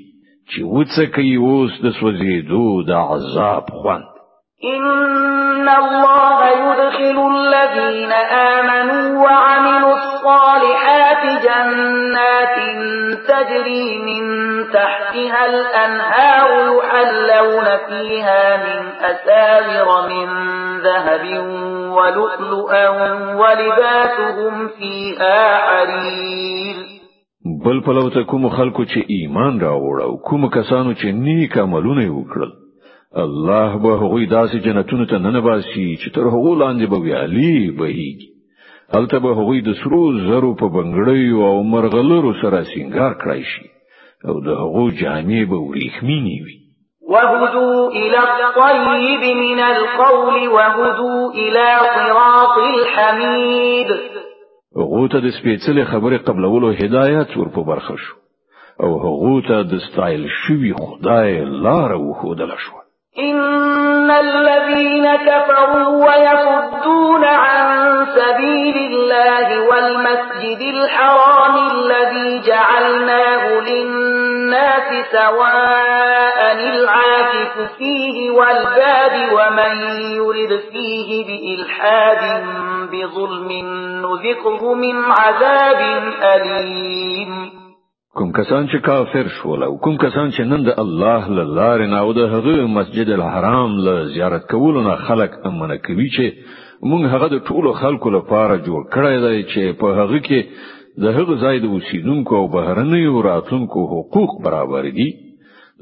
چې 0.51 0.59
وڅ 0.75 0.95
کوي 1.15 1.35
اوس 1.35 1.73
د 1.83 1.87
سوځېدو 1.99 2.65
د 2.89 2.91
عذاب 3.09 3.65
خوند. 3.81 4.09
إن 4.73 5.69
الله 5.81 6.39
يدخل 6.63 7.17
الذين 7.35 8.11
آمنوا 8.57 9.05
وعملوا 9.23 9.95
الصالحات 10.01 11.23
جنات 11.45 12.57
تجري 13.29 13.87
من 14.07 14.23
تحتها 14.73 15.45
الأنهار 15.45 16.31
يحلون 17.01 17.77
فيها 17.87 18.57
من 18.57 18.91
أساور 19.01 20.09
من 20.09 20.27
ذهب 20.81 21.25
ولؤلؤا 21.97 22.85
ولباسهم 23.41 24.67
فيها 24.67 25.39
حرير. 25.67 26.75
بل 27.65 27.81
پلو 27.85 28.09
ته 28.09 28.23
کوم 28.23 28.49
خلکو 28.49 28.83
چې 28.83 28.99
ایمان 29.07 29.59
راوړ 29.59 30.01
او 30.01 30.17
کوم 30.17 30.49
کسانو 30.49 30.93
چې 30.93 31.05
نیک 31.05 31.57
عملونه 31.57 32.09
وکړل. 32.11 32.51
الله 33.23 33.77
به 33.77 33.95
هغوی 34.03 34.27
داسې 34.27 34.55
جنتونو 34.65 35.05
ته 35.05 35.17
ننباسي 35.17 35.97
چې 36.01 36.09
تر 36.15 36.27
هغو 36.35 36.55
لاندې 36.55 36.85
به 36.91 36.97
ویالي 36.97 37.71
بهيږي 37.79 38.27
هلته 38.93 39.19
به 39.19 39.29
هغوی 39.39 39.61
د 39.61 39.73
سرو 39.83 40.03
زرو 40.27 40.55
په 40.55 40.67
بنگړیو 40.75 41.43
او 41.49 41.63
مرغلرو 41.63 42.33
سره 42.41 42.63
سنگار 42.73 43.13
کړای 43.21 43.43
شي 43.51 43.67
او 44.27 44.39
د 44.45 44.47
هغو 44.61 44.85
جامې 44.91 45.43
به 45.51 45.57
وریښمینې 45.67 46.37
وي 46.45 46.57
وهدوا 47.11 47.89
إلى 47.91 48.19
الطيب 48.27 49.23
من 49.37 49.59
القول 49.59 50.47
وهدوا 50.47 51.31
إلى 51.31 51.67
صراط 51.95 52.57
الحميد. 52.57 53.89
هغه 54.77 55.07
ته 55.11 55.19
د 55.19 55.27
سپېڅلې 55.37 55.83
خبرې 55.91 56.17
قبلولو 56.27 56.67
هدایت 56.81 57.37
ورپو 57.37 57.63
برخه 57.63 57.95
شو. 57.95 58.15
او 58.83 58.91
هغه 59.05 59.41
ته 59.47 59.61
د 59.71 59.73
ستایل 59.87 60.27
شوی 60.43 60.73
خدای 60.73 61.45
لار 61.65 61.91
وښودل 61.95 62.53
شو 62.57 62.81
إن 63.19 64.11
الذين 64.11 65.15
كفروا 65.15 66.05
ويصدون 66.05 67.25
عن 67.25 67.65
سبيل 68.05 68.77
الله 68.91 69.47
والمسجد 69.69 70.61
الحرام 70.61 71.55
الذي 71.71 72.41
جعلناه 72.47 73.43
للناس 73.59 74.20
سواء 75.11 76.39
العاكف 76.53 77.77
فيه 77.77 78.31
والباد 78.31 79.15
ومن 79.33 79.75
يرد 80.15 80.59
فيه 80.71 81.25
بإلحاد 81.25 82.43
بظلم 82.91 83.51
نذقه 84.05 84.73
من 84.73 84.95
عذاب 85.11 85.81
أليم 86.23 87.61
کوم 88.15 88.31
کسان 88.31 88.65
چې 88.67 88.81
کافر 88.85 89.27
شول 89.33 89.63
او 89.63 89.77
کوم 89.83 89.97
کسان 89.97 90.31
چې 90.31 90.41
نن 90.53 90.63
د 90.63 90.79
الله 90.83 91.29
له 91.35 91.43
لارې 91.43 91.87
نه 91.91 91.99
او 91.99 92.13
د 92.13 92.19
هغه 92.33 92.65
مسجد 92.77 93.09
الحرام 93.09 93.77
له 93.85 93.93
زیارت 94.15 94.49
کولو 94.53 94.81
نه 94.87 94.95
خلق 94.95 95.37
امنه 95.49 95.77
کوي 95.85 96.07
چې 96.15 96.25
مونږ 96.89 97.13
هغه 97.13 97.27
د 97.33 97.39
ټولو 97.47 97.73
خلکو 97.83 98.09
لپاره 98.17 98.57
جوړ 98.67 98.81
کړی 98.95 99.15
دی 99.25 99.43
چې 99.51 99.79
په 99.81 99.87
هغه 99.99 100.19
کې 100.27 100.39
د 100.99 101.05
هغه 101.17 101.35
ځای 101.43 101.59
د 101.59 101.65
اوسیدونکو 101.75 102.35
او 102.39 102.47
بهرنیو 102.55 103.21
راتلونکو 103.21 103.79
حقوق 103.93 104.31
برابر 104.45 104.89
دي 104.97 105.09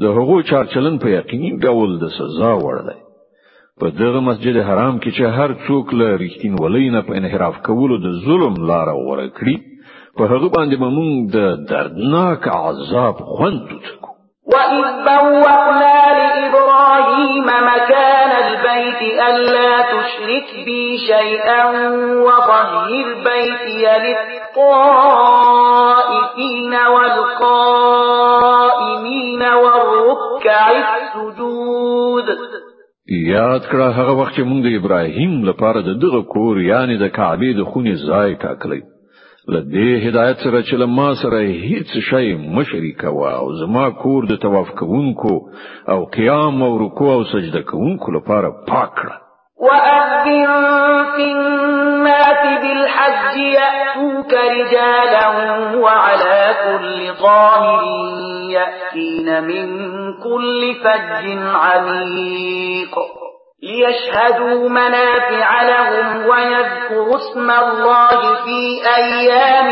د 0.01 0.03
هغو 0.17 0.41
چارچلن 0.49 0.97
په 1.03 1.07
یقیني 1.17 1.51
ډول 1.63 1.99
د 1.99 2.11
سزا 2.17 2.51
وړ 2.63 2.77
دی. 2.89 2.99
په 3.79 3.87
دغه 4.01 4.19
مسجد 4.29 4.55
حرام 4.67 4.95
کې 4.99 5.11
چې 5.17 5.23
هر 5.37 5.51
څوک 5.65 5.93
له 5.99 6.07
ریښتینولۍ 6.23 6.85
نه 6.95 7.01
په 7.07 7.13
انحراف 7.19 7.55
کولو 7.67 7.97
د 8.05 8.07
ظلم 8.25 8.55
لار 8.69 8.87
غوره 9.01 9.27
کړي 9.38 9.55
په 10.17 10.23
هغه 10.31 10.47
باندې 10.55 10.75
موږ 10.97 11.11
د 11.35 11.37
دردناک 11.69 12.47
عذاب 12.47 13.15
خوند 13.33 13.61
وڅکو. 13.71 14.11
وَإِذْ 14.53 14.85
بَوَّأْنَا 15.07 15.99
لِإِبْرَاهِيمَ 17.19 17.45
مَكَانَ 17.45 18.31
الْبَيْتِ 18.45 19.01
أَلَّا 19.29 19.71
تُشْرِكْ 19.81 20.47
بِي 20.65 20.97
شَيْئًا 20.97 21.63
وَطَهِّرْ 22.27 23.05
بَيْتِيَ 23.23 23.83
لِلطَّائِفِينَ 24.05 24.73
وَالْقَائِمِينَ 26.93 27.83
وَالرُّكَّعِ 29.41 30.65
السُّجُودِ. 30.71 32.27
یاد 33.11 33.61
کړه 33.71 33.88
هغه 33.99 34.11
وخت 34.11 34.33
چې 34.35 34.41
موږ 34.41 34.61
د 34.63 34.67
ابراهیم 34.79 35.33
لپاره 35.43 35.79
د 35.81 35.91
دغه 36.03 36.21
کور 36.21 36.61
یعنی 36.61 36.97
د 36.97 37.07
کعبه 37.07 37.53
د 37.53 37.61
خونې 37.69 37.95
ځای 38.09 38.35
ټاکلی. 38.35 38.81
لدې 39.53 40.08
هدایت 40.08 40.38
سره 40.46 40.60
چې 40.62 40.75
ما 40.98 41.10
سره 41.22 41.39
هیڅ 41.70 41.89
شی 42.10 42.27
مشرک 42.58 43.03
وا 43.20 43.32
أو 43.38 43.48
زما 43.62 43.86
کور 44.01 44.27
د 44.32 44.38
طواف 44.44 44.70
کوونکو 44.82 45.34
أو 45.94 46.00
قیام 46.18 46.63
أو 46.68 46.74
رکوع 46.84 47.13
أو 47.13 47.24
سجده 47.32 47.62
کوونکو 47.72 48.12
لپاره 48.18 48.50
پاک 48.68 48.91
کړه. 49.00 49.15
وأذن 49.68 50.51
في 51.15 51.32
الناس 51.32 52.41
بالحج 52.62 53.38
يأتوك 53.38 54.34
رجالا 54.34 55.27
وعلى 55.86 56.41
كل 56.65 57.00
ضامر 57.24 57.84
يأتين 58.58 59.44
من 59.50 59.65
كل 60.27 60.74
فج 60.84 61.25
عميق. 61.63 62.96
ليشهدوا 63.63 64.69
منافع 64.69 65.61
لهم 65.63 66.25
ويذكروا 66.25 67.15
اسم 67.15 67.51
الله 67.51 68.35
في 68.45 68.81
أيام 68.97 69.69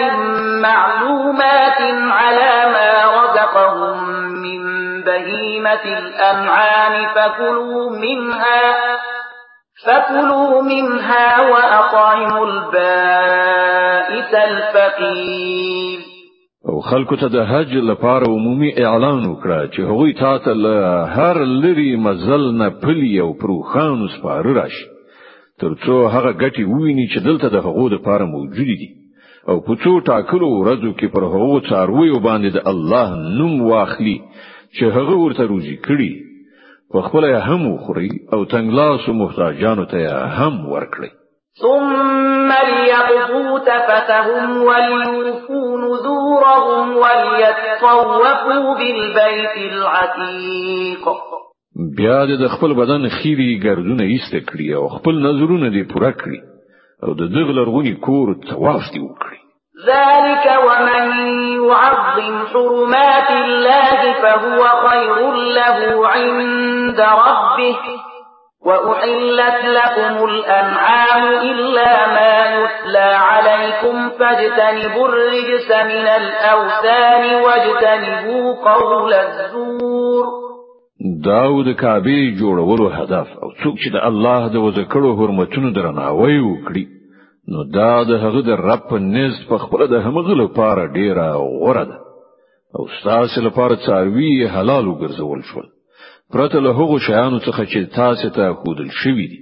معلومات 0.62 1.82
على 2.12 2.72
ما 2.74 3.06
رزقهم 3.22 3.98
من 4.44 4.62
بهيمة 5.04 5.84
الأنعام 5.86 7.08
فكلوا 7.16 7.90
منها 7.90 8.76
فكلوا 9.86 10.62
منها 10.62 11.42
وأطعموا 11.42 12.46
البائس 12.46 14.34
الفقير. 14.34 16.00
او 16.66 16.82
خلکو 16.82 17.16
ته 17.16 17.28
د 17.28 17.46
حج 17.52 17.74
لپاره 17.90 18.26
عمومي 18.36 18.70
اعلان 18.84 19.26
وکړه 19.26 19.60
چې 19.74 19.80
هغوی 19.90 20.14
تاسو 20.14 20.54
له 20.54 20.76
هر 21.18 21.38
لري 21.64 21.90
مزل 21.96 22.46
نه 22.62 22.70
پلی 22.86 23.20
او 23.26 23.34
پروخان 23.42 24.08
سپاره 24.16 24.54
راشي 24.60 24.88
ترڅو 25.62 25.96
هغه 26.14 26.32
ګټي 26.44 26.64
وویني 26.72 27.06
چې 27.14 27.20
دلته 27.28 27.48
د 27.50 27.58
هغو 27.66 27.86
لپاره 27.96 28.32
موجود 28.36 28.70
دي. 28.82 28.90
او 29.50 29.58
په 29.68 29.74
څو 29.84 29.92
ټاکلو 30.10 30.48
ورځو 30.60 30.92
کې 31.00 31.08
پر 31.14 31.24
هغو 31.34 31.60
څارویو 31.70 32.20
باندې 32.28 32.50
د 32.54 32.60
الله 32.72 33.08
نوم 33.38 33.54
واخلي 33.70 34.18
چې 34.76 34.84
هغه 34.98 35.16
ورته 35.24 35.44
روزي 35.52 35.78
کړي. 35.88 36.12
په 36.92 37.00
خپل 37.06 37.24
هم 37.48 37.78
خوري 37.86 38.12
او 38.34 38.40
تنگلاس 38.54 39.08
محتاجانو 39.22 39.86
ته 39.94 40.20
هم 40.40 40.54
ورکړي 40.74 41.12
ثم 41.62 42.50
ليقضوا 42.52 43.60
تفتهم 43.60 44.58
وليوفوا 44.64 45.78
نذورهم 45.84 46.98
وليتطوفوا 46.98 48.76
بالبيت 48.78 49.56
العتيق. 49.72 51.06
بیا 51.98 52.20
د 52.26 52.48
خپل 52.48 52.74
بدن 52.74 53.10
خيري 53.10 53.50
ګردونه 53.64 54.04
ایسته 54.04 54.40
کړی 54.50 54.68
أو 54.76 54.88
خپل 54.98 55.14
نظرونه 55.28 55.70
دې 55.70 55.94
پوره 55.94 56.12
کړی 56.12 56.40
أو 57.04 57.14
د 57.14 57.34
دغه 57.38 57.52
لرغونی 57.60 57.94
کور 58.08 58.34
طواف 58.50 58.84
دی 58.94 59.00
وکړي. 59.00 59.40
ذلك 59.88 60.46
ومن 60.68 61.04
يعظم 61.70 62.36
حرمات 62.52 63.30
الله 63.32 64.14
فهو 64.22 64.62
خير 64.86 65.18
له 65.58 66.08
عند 66.08 67.00
ربه 67.00 68.07
وأحلت 68.66 69.66
لكم 69.66 70.26
الأنعام 70.26 71.24
إلا 71.50 72.08
ما 72.08 72.34
يتلى 72.58 73.10
عليكم 73.30 74.10
فاجتنبوا 74.20 75.08
الرجس 75.08 75.70
من 75.72 76.08
الأوثان 76.08 77.24
واجتنبوا 77.44 78.54
قول 78.72 79.14
الزور. 79.14 80.26
داود 81.24 81.76
کعبه 81.76 82.36
جوړولو 82.40 82.92
هدف 82.94 83.28
او 83.44 83.50
څوک 83.52 83.76
چې 83.78 83.90
د 83.94 83.96
الله 84.10 84.48
د 84.48 84.56
وذکرو 84.56 85.16
حرمتونو 85.18 85.70
درناوی 85.72 86.40
وکړي 86.40 86.86
نو 87.52 87.64
دا 87.64 88.04
د 88.04 88.12
هغه 88.24 88.42
د 88.42 88.50
رب 88.50 89.46
په 89.50 89.58
نزد 89.58 89.67
په 89.67 89.73
خپله 89.73 89.88
د 89.88 89.94
همغه 90.06 90.34
لپاره 90.44 90.88
ډیره 90.98 91.28
غوره 91.34 91.84
ده. 91.90 91.98
او 92.76 92.88
ستاسو 93.00 93.42
لپاره 93.42 93.76
څاروي 93.86 94.48
حلال 94.56 94.86
وګرځول 94.88 95.42
شول 95.50 95.68
پرته 96.34 96.60
له 96.60 96.70
هغو 96.70 97.00
شیانو 97.00 97.40
څخه 97.40 97.66
چې 97.72 97.96
تاسو 97.96 98.30
ته 98.30 98.54
ښودل 98.54 98.90
شوي 99.04 99.28
دي 99.28 99.40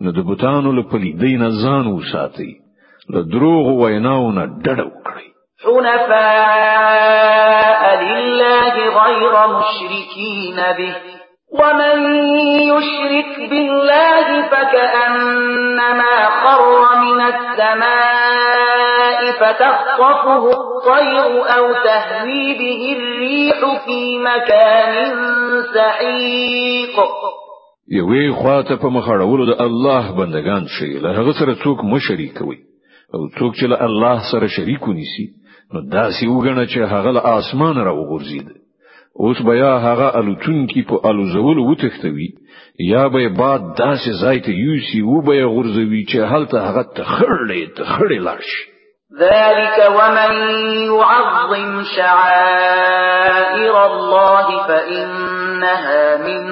نو 0.00 0.12
د 0.12 0.18
بوتانو 0.18 0.72
له 0.72 0.82
پلیدۍ 0.82 1.34
نه 1.42 1.48
ځان 1.62 1.86
وساتئ. 1.86 2.52
له 3.12 3.20
دروغ 3.32 3.66
ویناوو 3.82 4.32
نه 4.32 4.46
ډډه 4.46 4.84
وکړئ. 4.86 5.26
حنفاء 5.64 7.02
لله 8.04 8.74
غير 9.00 9.34
مشركين 9.58 10.58
به. 10.78 10.94
ومن 11.60 11.96
يشرك 12.72 13.50
بالله 13.50 14.26
فكأنما 14.50 16.14
خر 16.42 16.62
من 17.04 17.20
السماء. 17.20 18.89
فتخطفه 19.40 20.44
الطير 20.60 21.26
أو 21.56 21.72
تهوي 21.84 22.54
به 22.58 22.96
الريح 22.96 23.84
في 23.86 24.18
مكان 24.18 24.94
سحيق؟ 25.74 26.96
یوې 27.98 28.34
خواته 28.40 28.76
په 28.76 28.88
مخاړولو 28.96 29.44
د 29.46 29.62
الله 29.66 30.12
بندگان 30.16 30.66
شي 30.78 30.90
له 31.04 31.10
هغه 31.18 31.32
سره 31.38 31.54
څوک 31.54 31.84
مشرک 31.92 32.38
کوي 32.38 32.58
او 33.14 33.20
څوک 33.38 33.52
چې 33.58 33.64
له 33.72 33.76
الله 33.86 34.30
سره 34.32 34.46
شریک 34.56 34.88
ونیسي 34.88 35.26
نو 35.72 35.80
داسې 35.80 36.24
وګڼه 36.34 36.64
چې 36.72 36.78
هغه 36.92 37.10
له 37.16 37.22
اسمان 37.38 37.76
را 37.86 37.92
وغورځید. 37.94 38.48
اوس 39.22 39.38
بیا 39.48 39.72
هغه 39.86 40.16
الوتون 40.18 40.66
کی 40.66 40.82
په 40.90 41.08
الوزول 41.10 41.58
وتښتوي 41.58 42.28
یا 42.92 43.08
به 43.08 43.28
بعد 43.28 43.60
داسې 43.78 44.10
ځای 44.22 44.40
ته 44.46 44.52
یوسي 44.64 45.02
و 45.02 45.22
به 45.22 45.44
غورځوي 45.54 46.02
چې 46.10 46.18
هلته 46.32 46.58
هغه 46.66 46.82
تخړلې 46.98 47.62
تخړې 47.78 48.18
لاش 48.28 48.48
ذلك 49.18 49.78
ومن 49.90 50.32
يعظم 50.86 51.82
شعائر 51.96 53.86
الله 53.86 54.66
فإنها 54.66 56.16
من 56.16 56.42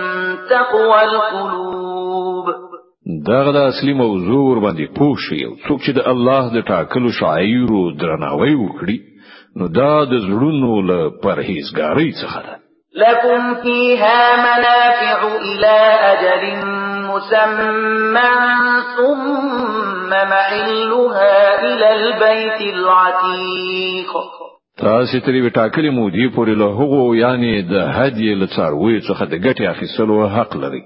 تقوى 0.51 1.03
القلوب. 1.05 2.47
دغه 3.27 3.53
د 3.53 3.57
اصلي 3.57 3.93
موضوع 3.93 4.43
ور 4.51 4.59
باندې 4.61 4.99
پوه 4.99 5.17
شي 5.29 5.39
څوک 5.69 5.81
چې 5.85 5.91
د 5.99 6.01
الله 6.13 6.43
د 6.55 6.59
ټاکلو 6.71 7.11
شعائر 7.21 7.71
درناوی 8.01 8.55
وکړي 8.55 8.99
نو 9.57 9.69
دا 9.69 10.05
د 10.05 10.15
زړونو 10.27 10.73
له 10.91 11.11
پرهیزګاری 11.23 12.11
څخه 12.23 12.41
ده. 12.47 12.55
لكم 12.95 13.55
فيها 13.63 14.37
منافع 14.37 15.19
إلى 15.37 15.77
أجل 16.13 16.45
مسمى 17.11 18.35
ثم 18.97 20.11
محلها 20.11 21.37
إلى 21.63 21.89
البيت 22.01 22.61
العتيق. 22.75 24.13
تاسو 24.79 25.19
تر 25.19 25.41
یوې 25.47 25.91
ټاکلې 25.91 26.11
مودې 26.11 26.27
پورې 26.37 26.55
له 26.63 26.69
هغو 26.81 27.15
یعنی 27.15 27.63
د 27.63 27.75
هدیې 27.99 28.35
له 28.41 28.47
څاروي 28.57 29.01
څخه 29.09 29.25
د 29.25 29.35
ګټې 29.45 29.65
اخیستلو 29.75 30.29
حق 30.37 30.57
لري. 30.57 30.83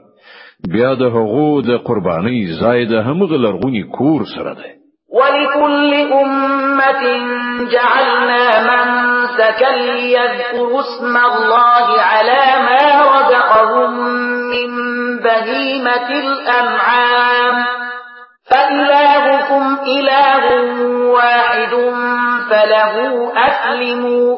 بیا 0.73 0.95
د 0.95 1.03
هغو 1.17 1.61
د 1.69 1.71
قربانۍ 1.87 2.47
ځای 2.61 2.85
د 2.85 2.93
همغه 2.93 3.37
لرغونی 3.45 3.83
کور 3.99 4.21
سره 4.35 4.55
ده 4.55 4.69
ولكل 5.19 5.93
أمة 6.23 7.05
جعلنا 7.69 8.45
منسكا 8.61 9.71
ليذكروا 9.77 10.81
اسم 10.81 11.17
الله 11.17 12.01
على 12.01 12.43
ما 12.69 12.85
رزقهم 13.03 13.91
من 14.51 14.71
بهيمة 15.19 16.09
الأنعام. 16.11 17.67
فإلهكم 18.51 19.79
إله 19.87 20.45
واحد 21.07 21.71
فله 22.51 23.33
أسلموا 23.37 24.37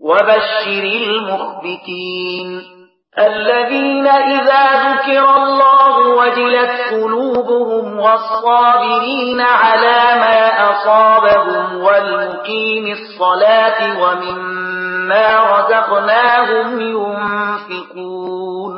وبشر 0.00 0.82
المخبتين. 1.02 2.75
الذين 3.18 4.06
إذا 4.06 4.64
ذكر 4.86 5.24
الله 5.42 5.94
وجلت 6.18 6.72
قلوبهم 6.92 7.98
والصابرين 7.98 9.40
على 9.40 10.00
ما 10.20 10.70
أصابهم 10.70 11.76
والمقيم 11.76 12.84
الصلاة 12.92 13.78
ومما 14.02 15.28
رزقناهم 15.52 16.80
ينفقون. 16.80 18.74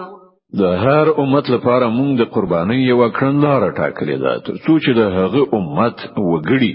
د 0.59 0.63
هر 0.63 1.07
امت 1.23 1.51
لپاره 1.51 1.87
مونږ 1.89 2.13
د 2.19 2.25
قربانۍ 2.35 2.81
یو 2.91 3.11
کړنلار 3.11 3.63
ټاکلې 3.79 4.17
ده 4.23 4.33
تر 4.47 4.55
څو 4.65 4.73
چې 4.85 4.91
د 5.01 5.03
هغه 5.19 5.43
امت 5.59 5.99
وګړي 6.31 6.73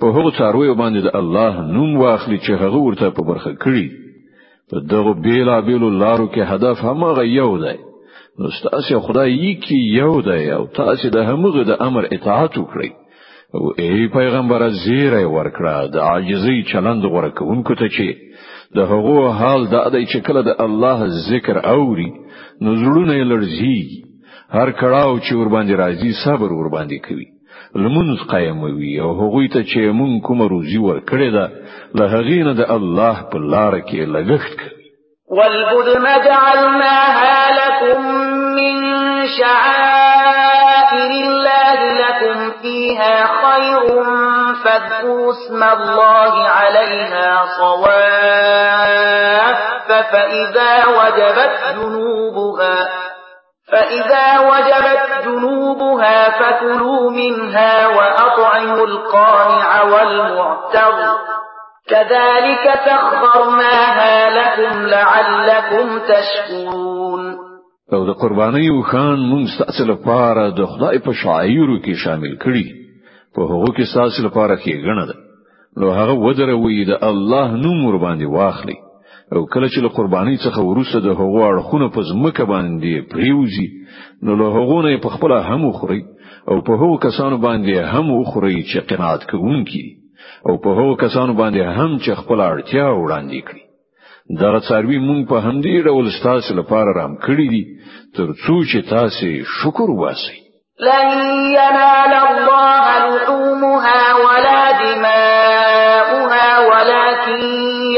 په 0.00 0.06
هغو 0.06 0.30
څارویو 0.38 0.74
باندې 0.74 1.00
د 1.02 1.08
الله 1.20 1.52
نوم 1.76 1.90
واخلي 2.02 2.38
چې 2.38 2.52
هغه 2.62 2.78
ورته 2.86 3.10
په 3.10 3.22
برخه 3.30 3.52
کړی 3.64 4.05
په 4.70 4.80
دغه 4.92 5.12
بیلا 5.26 5.60
بیلو 5.66 5.90
لارو 6.02 6.26
کې 6.28 6.42
هدف 6.52 6.84
همغه 6.88 7.24
یو 7.24 7.50
دی. 7.64 7.76
نو 8.38 8.50
ستاسو 8.58 9.00
خدای 9.00 9.32
یکی 9.32 9.78
یو 10.00 10.20
دی 10.28 10.50
او 10.56 10.62
تاسو 10.78 11.10
د 11.16 11.28
همغه 11.30 11.64
د 11.70 11.82
امر 11.88 12.08
اطاعت 12.16 12.58
وکړئ. 12.58 12.90
او 13.54 13.72
ای 13.78 14.08
پیغمبر 14.08 14.68
زیره 14.84 15.22
ورکړه 15.36 15.76
د 15.94 15.96
عاجزۍ 16.08 16.58
چلند 16.72 17.02
غوره 17.12 17.30
کوونکو 17.38 17.74
ته 17.80 17.88
چې 17.88 18.08
د 18.76 18.78
هغو 18.90 19.30
حال 19.38 19.66
دا 19.66 19.74
دی 19.86 20.04
چې 20.06 20.18
کله 20.26 20.42
د 20.48 20.50
الله 20.66 20.98
ذکر 21.30 21.56
اوري 21.74 22.10
نو 22.62 22.70
زړونه 22.82 23.14
لرزي 23.30 23.80
هر 24.56 24.68
کړاو 24.80 25.14
چې 25.24 25.32
ور 25.38 25.48
باندې 25.54 25.74
راځي 25.82 26.12
صبر 26.24 26.52
ور 26.52 26.68
باندې 26.76 26.98
کوي 27.06 27.28
لمونځ 27.74 28.18
قائموي 28.30 29.00
او 29.00 29.10
هغو 29.20 29.48
ته 29.52 29.62
چې 29.62 29.78
مونږ 29.98 30.22
کومه 30.26 30.42
روزي 30.42 30.78
ور 30.78 31.00
کړی 31.10 31.30
ده 31.36 31.44
له 31.94 32.04
هغې 32.14 32.40
نه 32.46 32.52
د 32.60 32.62
الله 32.76 33.16
په 33.32 33.38
لار 33.38 33.80
کې 33.80 34.00
لګښت 34.14 34.58
والبدن 35.30 36.04
جعلناها 36.24 37.36
لكم 37.60 38.00
من 38.58 38.74
شعائر 39.38 41.10
الله 41.10 41.78
لكم 42.02 42.38
فيها 42.62 43.16
خير 43.42 43.84
فاذكروا 44.64 45.32
اسم 45.32 45.60
الله 45.62 46.48
عليها 46.48 47.44
صواف 47.58 49.58
فإذا 50.12 50.72
وجبت 50.98 51.54
جنوبها 51.76 52.76
فإذا 53.72 54.26
وجبت 54.50 55.26
جنوبها 55.26 56.18
فكلوا 56.38 57.10
منها 57.10 57.88
وأطعموا 57.88 58.86
القانع 58.86 59.82
والمعتر. 59.82 60.94
كذلك 61.88 62.64
سخرناها 62.86 64.30
لكم 64.30 64.86
لعلكم 64.86 65.98
تشكرون. 65.98 67.36
أو 67.92 68.06
د 68.06 68.10
قربانیو 68.10 68.82
خان 68.82 69.18
مونږ 69.30 69.46
ستاسو 69.54 69.84
لپاره 69.92 70.50
د 70.50 70.64
خدای 70.64 70.98
په 70.98 71.12
شعایرو 71.12 71.78
کې 71.78 71.94
شامل 72.04 72.38
کړي. 72.44 72.66
په 73.34 73.42
هغو 73.42 73.70
کې 73.76 73.82
ستاسو 73.92 74.26
لپاره 74.26 74.56
ښېګڼه 74.56 75.06
ده. 75.06 75.14
نو 75.76 75.90
هغه 75.90 76.12
ودروي 76.12 76.84
د 76.84 76.90
الله 77.02 77.46
نوم 77.46 77.86
ور 77.86 77.98
باندې 77.98 78.26
واخلي. 78.26 78.85
او 79.34 79.40
کله 79.52 79.68
چې 79.68 79.78
له 79.84 79.88
قربانۍ 79.96 80.36
څخه 80.36 80.60
وروسته 80.70 81.00
د 81.04 81.18
هغو 81.20 81.40
اړخونه 81.50 81.86
په 81.94 82.00
ځمکه 82.10 82.44
باندې 82.52 83.06
پریوزي 83.12 83.68
نو 84.24 84.36
له 84.40 84.46
هغو 84.56 84.78
نه 84.86 85.02
په 85.04 85.14
خپل 85.14 85.32
هم 85.50 85.72
خوري 85.78 86.02
او 86.50 86.56
په 86.66 86.72
هغو 86.80 86.96
کسانو 87.06 87.36
باندې 87.46 87.72
هم 87.94 88.24
خوري 88.30 88.58
چې 88.70 88.78
قناعت 88.90 89.22
کوونکي 89.30 89.84
او 90.48 90.54
په 90.64 90.70
هغو 90.78 90.94
کسانو 91.04 91.32
باندې 91.40 91.60
هم 91.78 91.98
چې 92.04 92.18
خپل 92.20 92.38
اړتیا 92.50 92.86
وړاندې 92.94 93.40
کړي. 93.48 93.62
دغه 94.42 94.60
څاروي 94.68 94.98
مونږ 95.08 95.20
په 95.30 95.36
همدې 95.46 95.74
ډول 95.86 96.06
ستاسو 96.18 96.54
لپاره 96.60 96.96
رام 96.98 97.12
کړی 97.26 97.46
دي 97.54 97.64
تر 98.16 98.28
څو 98.44 98.54
چې 98.70 98.78
تاسو 98.94 99.26
شکر 99.58 99.90
واسي 100.02 100.45
لن 100.80 101.08
ينال 101.58 102.12
الله 102.28 103.16
لحومها 103.16 104.14
ولا 104.14 104.62
دماؤها 104.84 106.58
ولكن 106.68 107.40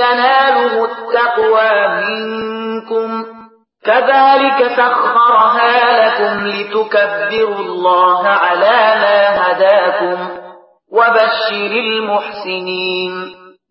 يناله 0.03 0.85
التقوى 0.85 1.73
منكم. 2.09 3.25
كذلك 3.85 4.59
سخرها 4.77 5.75
لكم 6.01 6.47
لتكبروا 6.47 7.59
الله 7.59 8.29
على 8.29 8.79
ما 9.03 9.21
هداكم 9.43 10.19
وبشر 10.93 11.73
المحسنين. 11.87 13.13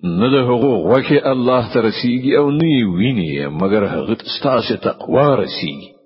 نه 0.03 0.27
د 0.29 0.45
حقوق 0.47 0.97
وکي 0.97 1.31
الله 1.31 1.73
ترسيږي 1.73 2.37
أو 2.37 2.51
نه 2.51 2.73
ویني 2.97 3.47
مگر 3.47 3.85
هغه 3.85 4.17
ستاسو 4.39 4.75
تقوا 4.83 5.35
رسیږي 5.35 5.96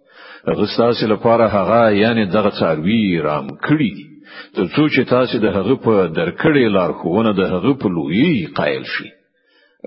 هغه 0.48 0.66
ستاسو 0.76 1.08
لپاره 1.14 1.48
هغه 1.48 1.92
یعنی 1.92 2.26
دغه 2.26 2.50
څاروي 2.60 3.22
رام 3.22 3.48
کړی 3.68 3.94
تر 4.56 4.66
څو 4.76 4.84
چې 4.94 5.10
تاسو 5.10 5.38
د 5.38 5.48
هغه 5.58 5.76
په 5.86 6.08
درکړې 6.20 6.66
لارښوونه 6.76 7.32
د 7.34 7.42
هغه 7.54 7.74
په 7.82 7.88
لویۍ 7.98 8.46
قائل 8.58 8.84
شي. 8.94 9.10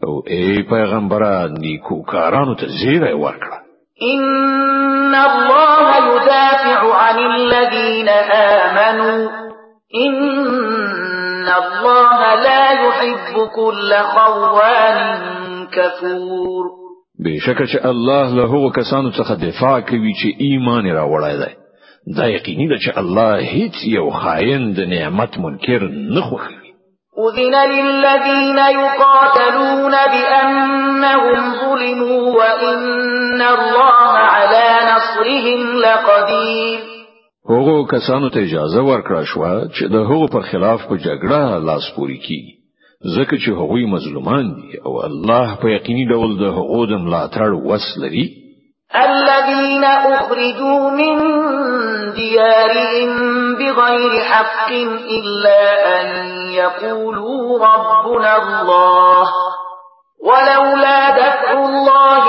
او 0.02 0.22
ای 0.26 0.62
پیغمبره 0.62 1.48
نیکو 1.48 2.02
کارانو 2.02 2.54
ته 2.54 2.66
زیره 2.66 3.14
ورکړه. 3.14 3.58
ان 4.02 5.14
الله 5.14 5.88
يدافع 6.12 6.80
عن 6.94 7.18
الذين 7.18 8.08
امنوا. 8.08 9.28
ان 10.04 11.48
الله 11.62 12.34
لا 12.46 12.64
يحب 12.84 13.34
كل 13.56 13.90
خوان 14.14 14.98
كفور. 15.76 16.83
بېشکه 17.22 17.66
چې 17.66 17.86
الله 17.86 18.34
له 18.36 18.44
هغو 18.52 18.70
کسانو 18.70 19.10
څخه 19.10 19.32
دفاع 19.46 19.80
کوي 19.80 20.12
چې 20.20 20.28
ایمان 20.38 20.84
راوړی 20.86 21.36
دی. 21.42 21.52
دا 22.16 22.26
یقیني 22.26 22.66
ده 22.68 22.76
چې 22.78 22.98
الله 22.98 23.40
هیڅ 23.40 23.76
یو 23.84 24.10
خاين 24.10 24.72
د 24.78 24.80
نعمت 24.94 25.38
منکر 25.38 25.82
نه 25.88 26.20
خوښوي. 26.20 26.70
أذن 27.26 27.54
للذين 27.74 28.58
يقاتلون 28.58 29.94
بأنهم 30.14 31.54
ظلموا 31.60 32.36
وإن 32.38 33.42
الله 33.42 34.18
على 34.18 34.66
نصرهم 34.90 35.60
لقدير. 35.86 36.80
هغه 37.50 37.86
کسانو 37.86 38.28
ته 38.28 38.40
اجازه 38.40 38.82
ورکړه 38.82 39.24
شو 39.24 39.40
چې 39.68 39.84
د 39.94 39.96
هغو 40.10 40.26
پر 40.26 40.40
خلاف 40.50 40.86
په 40.88 40.96
جګړه 40.96 41.64
لاس 41.70 41.90
پوري 41.96 42.18
کیږي 42.26 42.63
ځکه 43.04 43.36
چې 43.36 43.50
هغوی 43.60 43.86
مظلومان 43.86 44.46
دي 44.54 44.78
أو 44.86 45.04
الله 45.06 45.56
په 45.62 45.68
یقیني 45.76 46.04
ډول 46.12 46.38
د 46.42 46.54
هغو 46.58 46.86
د 46.86 46.94
ملاتړ 47.04 47.50
وس 47.68 47.86
لري. 48.04 48.26
الذين 48.94 49.84
أخرجوا 49.84 50.90
من 50.90 51.14
ديارهم 52.14 53.10
بغير 53.54 54.12
حق 54.24 54.70
إلا 55.18 55.60
أن 56.00 56.06
يقولوا 56.52 57.66
ربنا 57.66 58.36
الله 58.36 59.26
ولولا 60.28 61.10
دفع 61.10 61.52
الله 61.52 62.24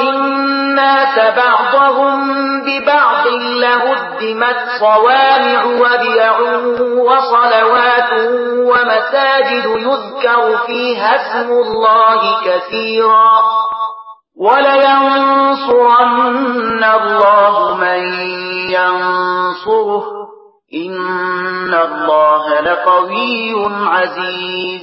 الناس 0.75 1.15
بعضهم 1.35 2.17
ببعض 2.61 3.27
لهدمت 3.61 4.59
صوامع 4.79 5.65
وبيع 5.65 6.39
وصلوات 6.79 8.11
ومساجد 8.57 9.65
يذكر 9.65 10.57
فيها 10.67 11.15
اسم 11.15 11.51
الله 11.51 12.21
كثيرا. 12.45 13.41
ولينصرن 14.35 16.13
الله 16.83 17.75
من 17.75 18.01
ينصره. 18.69 20.05
إن 20.73 21.73
الله 21.73 22.61
لقوي 22.61 23.53
عزيز. 23.87 24.81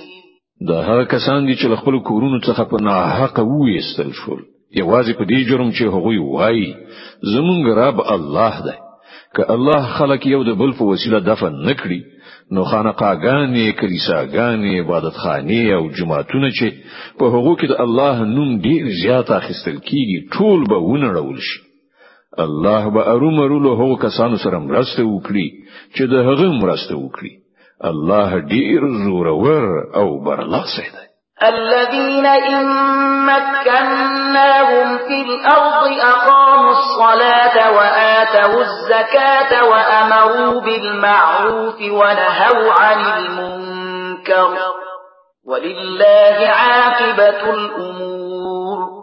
دا 0.68 0.80
هغه 0.80 1.04
کسان 1.04 1.46
دي 1.46 1.54
چې 1.54 1.82
خپل 1.82 1.98
کورونو 1.98 2.40
څخه 2.40 2.62
په 2.62 2.76
ناحق 2.82 3.40
وېستل 3.40 4.12
شول. 4.12 4.51
یوازې 4.80 5.12
په 5.18 5.24
دې 5.24 5.40
جرم 5.48 5.70
چې 5.72 5.84
هغوی 5.94 6.18
وایي 6.18 6.74
زمونږ 7.34 7.62
رب 7.82 8.00
الله 8.14 8.54
دی. 8.66 8.78
که 9.36 9.50
الله 9.50 9.82
خلق 9.98 10.26
یو 10.26 10.44
د 10.44 10.54
بل 10.60 10.72
په 10.78 10.84
وسیله 10.84 11.20
دفع 11.20 11.52
نکړي 11.68 12.00
نو 12.54 12.64
خانقاګانې 12.64 13.66
کلیساګانې 13.80 14.80
عبادتخانې 14.80 15.62
او 15.76 15.88
جوماتونه 15.98 16.50
چې 16.50 16.68
په 17.18 17.24
هغو 17.34 17.52
کې 17.56 17.66
د 17.68 17.80
الله 17.84 18.24
نوم 18.36 18.58
ډیر 18.66 18.88
زیات 19.02 19.30
اخیستل 19.30 19.78
کیږي 19.88 20.18
ټول 20.34 20.68
به 20.70 20.78
ونړول 20.88 21.38
شي. 21.48 21.60
الله 22.44 22.90
به 22.94 23.02
ارومرو 23.14 23.58
له 23.66 23.72
هغو 23.80 23.96
کسانو 24.04 24.36
سره 24.44 24.58
مرسته 24.58 25.02
وکړي 25.04 25.48
چې 25.94 26.02
د 26.12 26.14
هغه 26.28 26.52
مرسته 26.62 26.94
وکړي. 26.96 27.32
الله 27.90 28.40
ډیر 28.54 28.80
زورور 29.04 29.64
او 30.00 30.24
برلاسی 30.24 30.88
دی 30.94 31.11
الذين 31.48 32.26
إن 32.26 32.66
مكناهم 33.26 34.98
في 34.98 35.18
الأرض 35.26 35.82
أقاموا 36.12 36.70
الصلاة 36.70 37.56
وآتوا 37.76 38.60
الزكاة 38.62 39.52
وأمروا 39.70 40.60
بالمعروف 40.60 41.80
ونهوا 41.80 42.72
عن 42.72 43.00
المنكر 43.18 44.50
ولله 45.46 46.48
عاقبة 46.48 47.50
الأمور. 47.54 49.02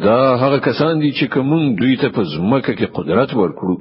دا 0.00 0.36
هغه 0.36 0.58
کسان 0.58 1.00
دي 1.00 1.12
چې 1.12 1.24
کوم 1.34 1.76
دوی 1.76 1.96
ته 1.96 2.08
په 2.08 2.22
ځمکه 2.22 2.72
کې 2.78 2.86
قدرت 2.98 3.30
ورکړو 3.34 3.76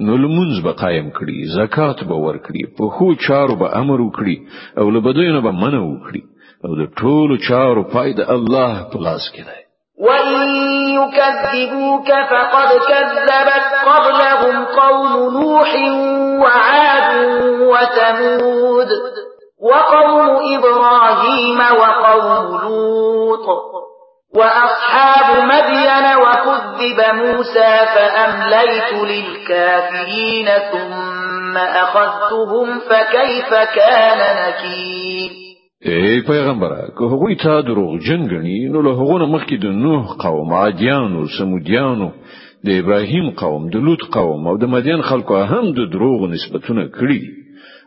نو 0.00 0.16
لمونځ 0.16 0.62
به 0.64 0.72
قایم 0.72 1.08
کړي 1.18 1.38
زکات 1.56 2.04
به 2.08 2.16
ورکړي 2.26 2.62
په 2.78 2.88
خو 2.96 3.14
چارو 3.26 3.56
به 3.56 3.66
أمر 3.80 4.00
وکړي 4.00 4.36
أو 4.78 4.90
له 4.90 5.00
بدوینه 5.00 5.40
به 5.40 5.52
منع 5.62 5.80
وکړي. 5.80 6.22
أو 6.64 6.74
د 6.80 6.84
ټولو 7.00 7.34
چارو 7.48 7.82
پای 7.94 8.12
د 8.18 8.30
الله 8.36 8.72
په 8.92 8.98
لاس 9.06 9.24
کې 9.34 9.42
دی. 9.48 9.60
وَإِن 10.06 10.48
يُكَذِّبُوكَ 10.98 12.08
فَقَدْ 12.30 12.70
كَذَّبَتْ 12.90 13.66
قَبْلَهُمْ 13.88 14.64
قَوْمُ 14.64 15.12
نُوحٍ 15.36 15.70
وَعَادٌ 16.42 17.10
وَثَمُودُ 17.72 18.90
وَقَوْمُ 19.70 20.28
إِبْرَاهِيمَ 20.54 21.60
وَقَوْمُ 21.80 22.60
لُوطٍ 22.64 23.46
وَأَصْحَابُ 24.38 25.28
مَدْيَنَ 25.52 26.06
وَكُذِّبَ 26.24 26.98
مُوسَى 27.14 27.72
فَأَمْلَيْتُ 27.94 28.92
لِلْكَافِرِينَ 29.12 30.48
ثُمَّ 30.72 31.56
أَخَذْتُهُمْ 31.56 32.78
فَكَيْفَ 32.78 33.50
كَانَ 33.78 34.20
نَكِيرِ 34.42 35.43
ای 35.84 36.20
پیغمبره 36.20 36.92
که 36.98 37.04
هغوی 37.04 37.34
تا 37.36 37.60
دروغجن 37.60 38.28
ګڼي 38.28 38.68
نو 38.68 38.82
له 38.82 38.90
هغو 38.90 39.18
نه 39.18 39.26
مخکې 39.38 39.56
د 39.62 39.64
نوح 39.64 40.16
قوم 40.16 40.52
عادیانو 40.52 41.26
سمودیانو 41.38 42.12
د 42.64 42.68
ابراهیم 42.80 43.30
قوم 43.30 43.70
د 43.70 43.76
لوط 43.76 44.02
قوم 44.16 44.46
او 44.48 44.56
د 44.56 44.64
مدین 44.64 45.02
خلکو 45.02 45.34
هم 45.36 45.72
د 45.78 45.90
دروغ 45.92 46.30
نسبتونه 46.34 46.84
کړی 46.96 47.20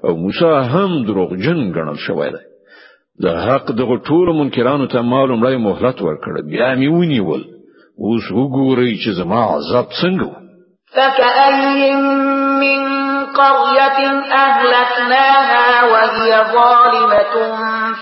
او 0.03 0.17
موسی 0.17 0.53
هم 0.73 1.03
دروغجن 1.07 1.59
ګڼل 1.75 1.97
شوی 2.07 2.29
دی. 2.29 2.43
د 3.23 3.25
حق 3.45 3.71
دغه 3.71 3.97
ټول 4.07 4.27
منکرانو 4.39 4.85
ته 4.87 5.01
ما 5.01 5.43
لومړی 5.43 5.57
مهلت 5.57 6.01
ورکړ 6.01 6.33
بیا 6.51 6.75
می 6.75 6.87
ونیول. 6.87 7.43
اوس 8.03 8.25
وګورئ 8.31 8.93
چې 9.03 9.09
زما 9.19 9.41
عذاب 9.53 9.87
څنګه 10.01 10.29
فكأي 10.95 11.93
من 12.63 12.79
قرية 13.39 13.99
أهلكناها 14.43 15.83
وهي 15.91 16.31
ظالمة 16.53 17.35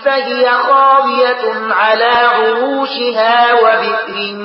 فهي 0.06 0.46
خاوية 0.68 1.44
على 1.70 2.12
عروشها 2.36 3.54
وبئر 3.62 4.36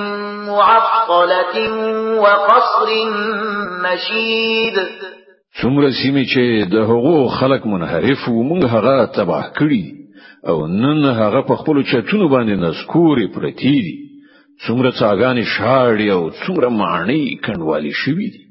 معطلة 0.47 1.55
وقصر 2.23 2.89
مشيد. 3.85 4.75
څومره 5.61 5.89
سیمې 6.01 6.23
چې 6.33 6.71
د 6.73 6.75
هغو 6.89 7.27
خلک 7.39 7.65
منحرف 7.65 8.27
وو 8.27 8.43
موږ 8.43 8.65
هغه 8.75 9.05
تباه 9.05 9.47
کړی 9.59 9.83
او 10.49 10.67
نن 10.67 11.05
هغه 11.05 11.41
په 11.49 11.55
خپل 11.55 11.83
چتونو 11.83 12.29
باندې 12.29 12.61
نسکوري 12.65 13.27
پرتی 13.35 13.75
دي. 13.85 13.97
څومره 14.65 14.91
څاګانې 15.01 15.43
شاړي 15.55 16.07
او 16.15 16.21
څومره 16.29 16.69
معنی 16.81 17.23
کڼوالي 17.45 17.93
شوي 18.03 18.29
دي 18.33 18.50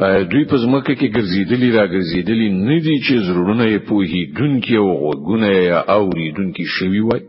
دوی 0.00 0.44
په 0.50 0.56
ځمکه 0.56 0.94
کې 0.94 1.12
ګرځیدلی 1.16 1.70
را 1.76 1.84
ګرځیدلی 1.86 2.48
نه 2.68 2.78
دي 2.84 2.96
چې 3.06 3.14
زړونه 3.28 3.64
یې 3.72 3.78
پوهېدونکي 3.88 4.76
او 4.76 4.88
غوږونه 5.02 5.48
یې 5.52 5.90
اوریدونکي 5.96 6.64
شوی 6.76 7.00
وای. 7.00 7.22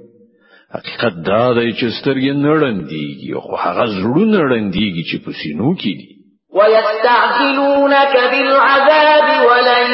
حقیقت 0.76 1.14
دا 1.28 1.54
دی 1.54 1.74
چې 1.80 1.88
سترګې 1.98 2.34
نه 2.48 2.72
ړندېږي 2.72 3.32
خو 3.44 3.56
هغه 3.64 3.86
زړونه 3.86 4.38
ړندېږي 4.38 5.04
چې 5.10 5.18
په 5.26 5.32
سینو 5.40 5.76
کې 5.76 5.94
دي. 6.00 6.10
ويستعجلونك 6.58 8.14
بالعذاب 8.32 9.28
ولن 9.50 9.92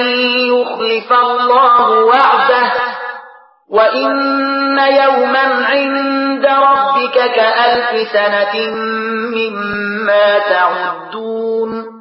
يخلف 0.54 1.12
الله 1.12 2.06
وعده 2.12 2.72
وإن 3.70 4.12
يوما 5.02 5.46
عند 5.72 6.46
ربك 6.46 7.18
كألف 7.36 8.12
سنة 8.14 8.56
مما 9.38 10.40
تعدون 10.40 11.99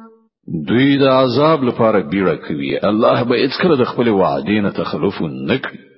دوی 0.69 0.97
د 0.97 1.03
عذاب 1.03 1.63
لپاره 1.63 1.99
بیړه 2.11 2.47
کوي. 2.47 2.79
الله 2.83 3.23
به 3.23 3.35
اذکر 3.45 3.75
د 3.75 3.83
خپل 3.91 4.09
وعده 4.09 4.61
نه 4.65 4.69
تخلف 4.69 5.21
نه 5.21 5.57
کوي 5.57 5.89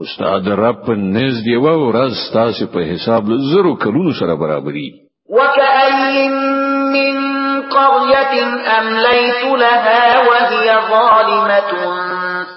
استاد 0.00 0.48
رب 0.48 0.76
په 0.86 0.94
نس 1.14 1.40
دی 1.44 1.56
و 1.56 1.66
ورځ 1.86 2.14
تاسو 2.32 2.66
په 2.74 2.80
حساب 2.90 3.24
زرو 3.50 3.72
کلونو 3.82 4.12
سره 4.20 4.34
برابرۍ 4.42 4.88
وكأي 5.28 6.28
من 6.94 7.14
قرية 7.74 8.34
أمليت 8.78 9.44
لها 9.64 10.28
وهي 10.28 10.68
ظالمة 10.90 11.72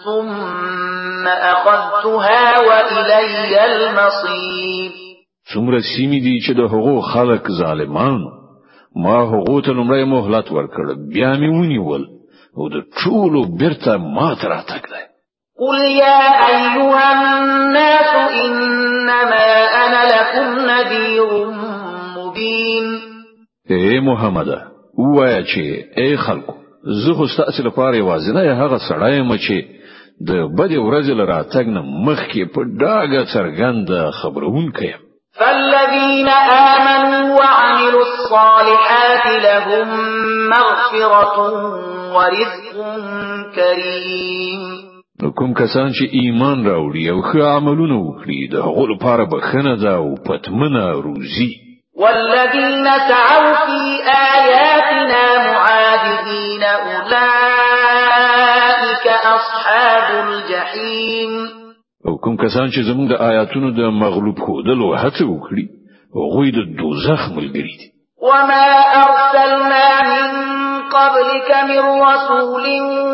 ثم 0.05 1.27
أخذتها 1.27 2.59
وإلي 2.59 3.65
المصير 3.65 4.91
څومره 5.53 5.79
سیمې 5.79 6.19
دي 6.25 6.39
چې 6.45 6.51
د 6.57 6.61
هغو 6.73 7.01
خلک 7.01 7.51
ظالمانو 7.59 8.44
ما 8.95 9.17
هغه 9.31 9.61
ته 9.61 9.71
لمړی 9.73 10.03
مهلت 10.15 10.47
ورکړ. 10.51 10.85
بیا 11.13 11.33
مې 11.39 11.49
ونیول. 11.57 12.03
او 12.57 12.69
د 12.69 12.77
ټولو 13.03 13.39
بیرته 13.59 13.97
ما 13.97 14.29
ته 14.35 14.47
راتګ 14.47 14.83
دی. 14.91 15.03
قل 15.59 15.81
يا 15.81 16.21
أيها 16.47 17.05
الناس 17.13 18.31
إنما 18.45 19.47
أنا 19.85 20.01
لكم 20.15 20.47
نذير 20.69 21.29
مبين 22.17 22.87
اے 23.69 23.99
محمد 23.99 24.49
وایا 24.97 25.41
چې 25.43 25.63
اے 25.97 26.15
خلکو 26.25 26.53
زه 27.03 27.13
خو 27.13 27.27
ستاسو 27.27 27.63
لپاره 27.63 27.95
یوازینه 27.95 28.41
هغه 28.63 28.77
سړی 28.89 29.13
یم 29.13 29.31
چې 29.37 29.63
د 30.27 30.31
بدې 30.57 30.77
ورځې 30.87 31.13
لراتګ 31.19 31.65
نه 31.67 31.81
مخکې 31.81 32.41
په 32.53 32.61
ډاګه 32.81 33.23
څرګند 33.33 34.11
خبرون 34.21 34.71
کوي 34.71 34.93
فالذين 35.39 36.27
آمنوا 36.29 37.39
وعملوا 37.39 37.94
الصالحات 38.25 39.25
لهم 39.43 39.89
مغفرة 40.49 41.37
ورزق 42.15 42.75
كريم. 43.55 44.61
کوم 45.35 45.53
کسان 45.53 45.89
چې 45.91 46.05
ایمان 46.11 46.57
راوړي 46.65 47.09
أو 47.09 47.21
ښه 47.21 47.41
عملونه 47.57 47.97
وکړي 47.99 48.39
د 48.51 48.55
هغو 48.55 48.85
لپاره 48.93 49.23
بخنه 49.25 49.75
ده 49.75 49.95
أو 49.95 50.15
پتمنه 50.15 50.85
روزي. 50.91 51.51
والذين 52.01 52.85
سعوا 53.09 53.53
في 53.65 53.83
آياتنا 54.37 55.23
معاجزين 55.47 56.63
أولئك 56.63 57.85
أصحاب 59.35 60.07
الجحيم. 60.27 61.33
أو 62.07 62.13
کوم 62.17 62.35
کسان 62.37 62.67
چې 62.69 62.79
زموږ 62.89 63.07
د 63.09 63.13
آیاتونو 63.31 63.71
د 63.71 63.79
مغلوب 63.79 64.37
خودلو 64.39 64.87
هڅه 64.95 65.23
وکړي 65.23 65.65
هغه 66.15 66.43
د 66.51 66.59
دوزخ 66.79 67.21
ملګری 67.37 67.75
دي. 67.79 67.87
وما 68.25 68.67
أرسلنا 69.05 70.01
من 70.01 70.45
قبلك 70.89 71.49
من 71.69 71.79
رسول 72.01 72.65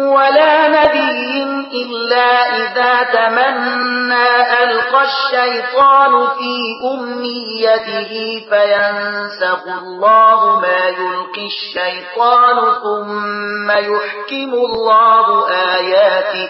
ولا 0.07 0.67
نبي 0.67 1.43
إلا 1.81 2.29
إذا 2.57 3.03
تمنى 3.03 4.27
ألقى 4.63 5.01
الشيطان 5.11 6.27
في 6.27 6.53
أمنيته 6.93 8.11
فينسخ 8.49 9.63
الله 9.83 10.59
ما 10.59 10.79
يلقي 10.87 11.45
الشيطان 11.45 12.57
ثم 12.83 13.71
يحكم 13.71 14.53
الله 14.53 15.49
آياته 15.49 16.49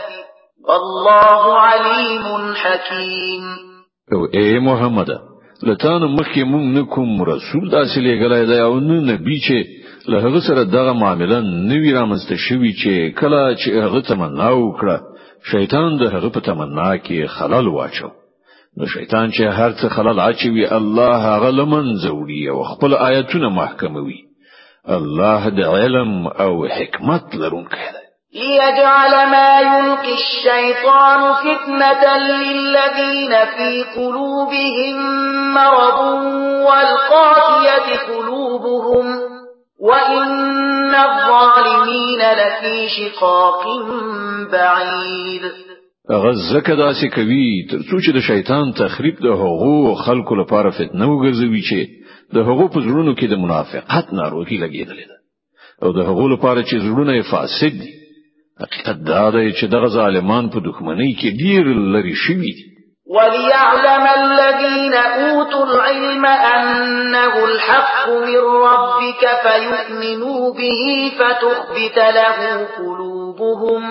والله 0.67 1.59
عليم 1.59 2.55
حكيم. 2.55 3.43
أو 4.13 4.25
اے 4.25 4.59
محمد 4.59 5.30
لتان 5.69 6.01
مخکې 6.17 6.43
مونږ 6.51 6.65
نکوم 6.77 7.23
رسول 7.23 7.65
داسې 7.71 7.97
لګلای 8.07 8.45
دی 8.51 8.59
او 8.67 8.79
نو 8.79 8.95
نبی 9.11 9.37
چې 9.47 9.57
له 10.11 10.17
هغه 10.25 10.39
سره 10.47 10.63
دغه 10.63 10.93
معاملې 10.93 11.39
نوی 11.71 11.93
رامسته 11.97 12.35
شوی 12.45 12.71
چې 12.81 13.19
کله 13.19 13.41
چې 13.55 13.69
هغه 13.85 14.01
تمنا 14.09 14.49
وکړه 14.55 14.97
شیطان 15.51 15.97
د 16.01 16.03
هغه 16.15 16.29
په 16.35 16.39
تمنا 16.49 16.89
کې 16.97 17.27
خلل 17.37 17.67
واچو 17.75 18.09
نو 18.77 18.85
شیطان 18.95 19.31
چې 19.31 19.41
هر 19.59 19.71
څه 19.79 19.87
خلل 19.95 20.19
اچوي 20.25 20.65
الله 20.79 21.15
هغه 21.29 21.49
لمن 21.59 21.95
زوري 22.03 22.43
او 22.49 22.63
خپل 22.73 22.93
آیتونه 23.07 23.49
محکموي. 23.61 24.19
الله 24.97 25.49
د 25.49 25.59
علم 25.77 26.27
او 26.27 26.53
حکمت 26.65 27.35
لرونکی 27.41 27.87
دی 27.93 28.00
ليجعل 28.33 29.13
ما 29.31 29.59
يلقي 29.59 30.13
الشيطان 30.13 31.21
فتنة 31.45 32.03
للذين 32.17 33.33
في 33.55 33.83
قلوبهم 33.95 34.95
مرض 35.53 35.99
والقاسية 36.67 37.87
قلوبهم 38.07 39.05
وإن 39.79 40.51
إن 40.91 40.97
الظالمين 40.97 42.21
لفي 42.39 42.87
شقاق 42.97 43.63
بعيد. 44.51 45.41
غزکه 46.09 46.75
داسې 46.75 47.07
کوي 47.15 47.67
ترڅو 47.71 47.97
چې 48.03 48.11
د 48.15 48.19
شیطان 48.27 48.71
تخریب 48.79 49.21
د 49.23 49.27
هغو 49.41 49.95
خلکو 50.05 50.35
لپاره 50.35 50.69
فتنه 50.69 51.05
وګرځوي 51.07 51.61
چې 51.69 51.79
د 52.35 52.37
هغو 52.47 52.67
په 52.73 52.79
زړونو 52.85 53.13
کې 53.15 53.25
د 53.29 53.35
منافقت 53.43 54.13
ناروغي 54.13 54.57
لګېدلې 54.63 55.05
ده. 55.11 55.17
أو 55.83 55.91
د 55.97 55.99
هغو 56.09 56.27
لپاره 56.33 56.61
چې 56.61 56.75
زړونه 56.85 57.31
فاسد 57.31 57.79
دي 57.83 57.93
حقیقت 58.61 58.97
دا 59.07 59.29
دی 59.29 59.51
چې 59.51 59.65
دغه 59.65 59.87
ظالمان 59.87 60.49
په 60.49 60.59
دښمنۍ 60.59 61.11
کې 61.19 61.29
ډیر 61.43 61.65
لري 61.93 62.15
شوي 62.25 62.51
دي. 62.57 62.65
وليعلم 63.15 64.05
الذين 64.21 64.93
أوتوا 64.93 65.65
العلم 65.65 66.25
أنه 66.25 67.33
الحق 67.45 68.09
من 68.09 68.43
ربك 68.67 69.23
فيؤمنوا 69.43 70.53
به 70.53 71.11
فتخبت 71.19 71.97
له 71.97 72.67
قلوبهم. 72.77 73.83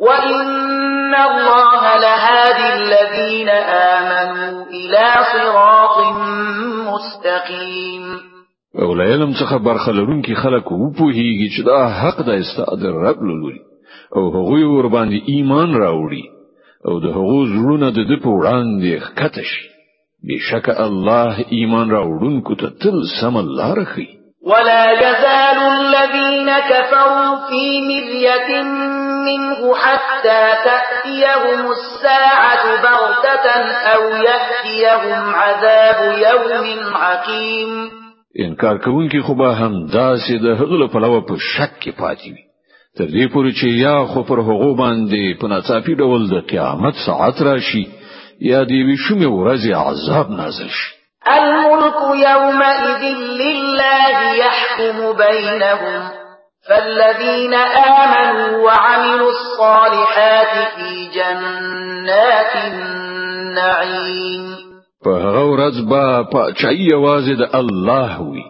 وإن 0.00 1.14
الله 1.14 1.96
لهادي 1.96 2.68
الذين 2.74 3.48
آمنوا 3.98 4.66
إلى 4.66 5.06
صراط 5.32 5.96
مستقيم. 6.86 8.04
او 8.78 8.89
د 8.89 9.00
علم 9.00 9.32
څخه 9.32 9.56
برخه 9.64 9.92
لرونکي 9.92 10.34
خلک 10.34 10.64
پوهیږي 10.64 11.48
چې 11.56 11.62
دا 11.66 11.88
حق 11.88 12.22
د 12.22 12.28
ستا 12.28 12.64
د 12.64 12.82
رب 12.84 13.03
له 13.03 13.22
لوري. 13.22 13.71
او 14.16 14.24
هغوی 14.36 14.64
ور 14.64 14.86
باندې 14.94 15.18
ایمان 15.32 15.74
راوړي 15.84 16.24
او 16.86 16.94
د 17.04 17.06
هغو 17.16 17.38
زړونه 17.54 17.88
د 17.90 18.00
دې 18.08 18.16
په 18.24 18.30
وړاندې 18.38 18.92
ښکته 19.06 19.42
شي. 19.50 19.66
بېشکه 20.28 20.68
الله 20.68 21.44
ایمان 21.58 21.86
راوړونکو 21.90 22.54
ته 22.60 22.66
تل 22.82 22.98
سم 23.20 23.38
لار 23.60 23.84
ښيي 23.92 24.22
ولا 24.50 24.84
يزال 24.92 25.58
الذين 25.72 26.48
كفروا 26.70 27.48
في 27.48 27.64
مرية 27.88 28.62
منه 29.26 29.74
حتى 29.74 30.42
تأتيهم 30.64 31.70
الساعة 31.70 32.64
بغتة 32.82 33.46
أو 33.94 34.02
يأتيهم 34.28 35.34
عذاب 35.34 36.00
يوم 36.28 36.96
عقيم. 36.96 37.90
انکار 38.46 38.78
کوونکی 38.78 39.20
خو 39.20 39.34
به 39.34 39.52
هم 39.52 39.86
داسې 39.86 40.32
د 40.42 40.46
هغه 40.60 40.86
په 40.92 40.98
لور 40.98 41.20
په 41.28 41.36
شک 41.36 41.72
کې 41.82 41.90
پاتې 42.00 42.28
وي 42.32 42.51
تر 42.98 43.04
دې 43.04 43.26
پورې 43.32 43.52
چې 43.58 43.68
یا 43.84 43.98
خو 44.06 44.22
پر 44.28 44.38
هغه 44.46 44.70
باندې 44.80 45.36
په 45.40 45.46
ناڅاپي 45.52 45.94
ډول 46.00 46.22
د 46.32 46.34
قیامت 46.50 46.94
ساعت 47.06 47.36
راشي 47.48 47.84
یا 48.48 48.60
د 48.64 48.80
یوې 48.88 49.01
شومې 49.01 49.28
ورځې 49.36 49.62
عذاب 49.84 50.28
نازل 50.40 50.68
شي. 50.78 50.90
الملك 51.36 51.98
يومئذ 52.24 53.02
لله 53.40 54.16
يحكم 54.42 54.96
بينهم 55.22 56.00
فالذين 56.68 57.54
آمنوا 57.54 58.52
وعملوا 58.64 59.30
الصالحات 59.36 60.54
في 60.76 60.90
جنات 61.16 62.54
النعيم. 62.72 64.44
په 65.04 65.10
هغه 65.10 65.44
ورځ 65.52 65.76
به 65.90 66.04
پاچای 66.32 66.80
یوازې 66.92 67.34
د 67.42 67.44
الله 67.60 68.22
وي 68.32 68.46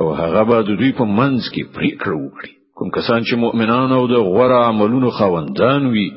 او 0.00 0.14
هغه 0.14 0.42
به 0.44 0.62
د 0.62 0.70
دوی 0.80 0.92
په 0.92 1.04
منځ 1.04 1.42
کې 1.52 1.62
پریکړه 1.74 2.16
وکړي 2.24 2.55
کوم 2.78 2.88
کسان 2.94 3.22
چې 3.24 3.34
مؤمنان 3.42 3.92
او 3.98 4.06
د 4.08 4.16
غوړه 4.24 4.56
عملونو 4.70 5.10
خوندان 5.18 5.86
وي 5.92 6.08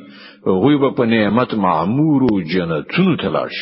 هغوی 0.47 0.75
به 0.81 0.89
په 0.97 1.05
نعمت 1.11 1.53
معمور 1.65 2.25
او 2.31 2.41
جنتونو 2.53 3.13
تلاش 3.21 3.59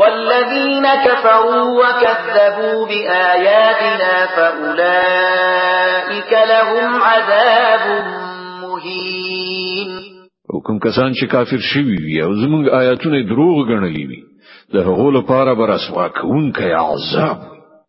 والذين 0.00 0.86
كفروا 1.06 1.64
وكذبوا 1.80 2.86
بآياتنا 2.92 4.12
فأولئك 4.36 6.32
لهم 6.52 7.02
عذاب 7.10 7.84
مهين 8.62 9.90
او 10.54 10.60
کوم 10.60 10.78
کسان 10.78 11.12
چې 11.12 11.24
کافر 11.36 11.60
شوي 11.74 11.98
وي 12.06 12.22
او 12.22 12.32
زموږ 12.34 12.74
آیاتونه 12.82 13.22
دروغ 13.34 13.56
ګڼلي 13.68 14.04
وي 14.10 14.22
د 14.74 14.76
هغو 14.90 15.10
لپاره 15.20 15.54
به 15.54 15.64
رسوا 15.74 16.08
کوونکی 16.08 16.72
عذاب 16.86 17.57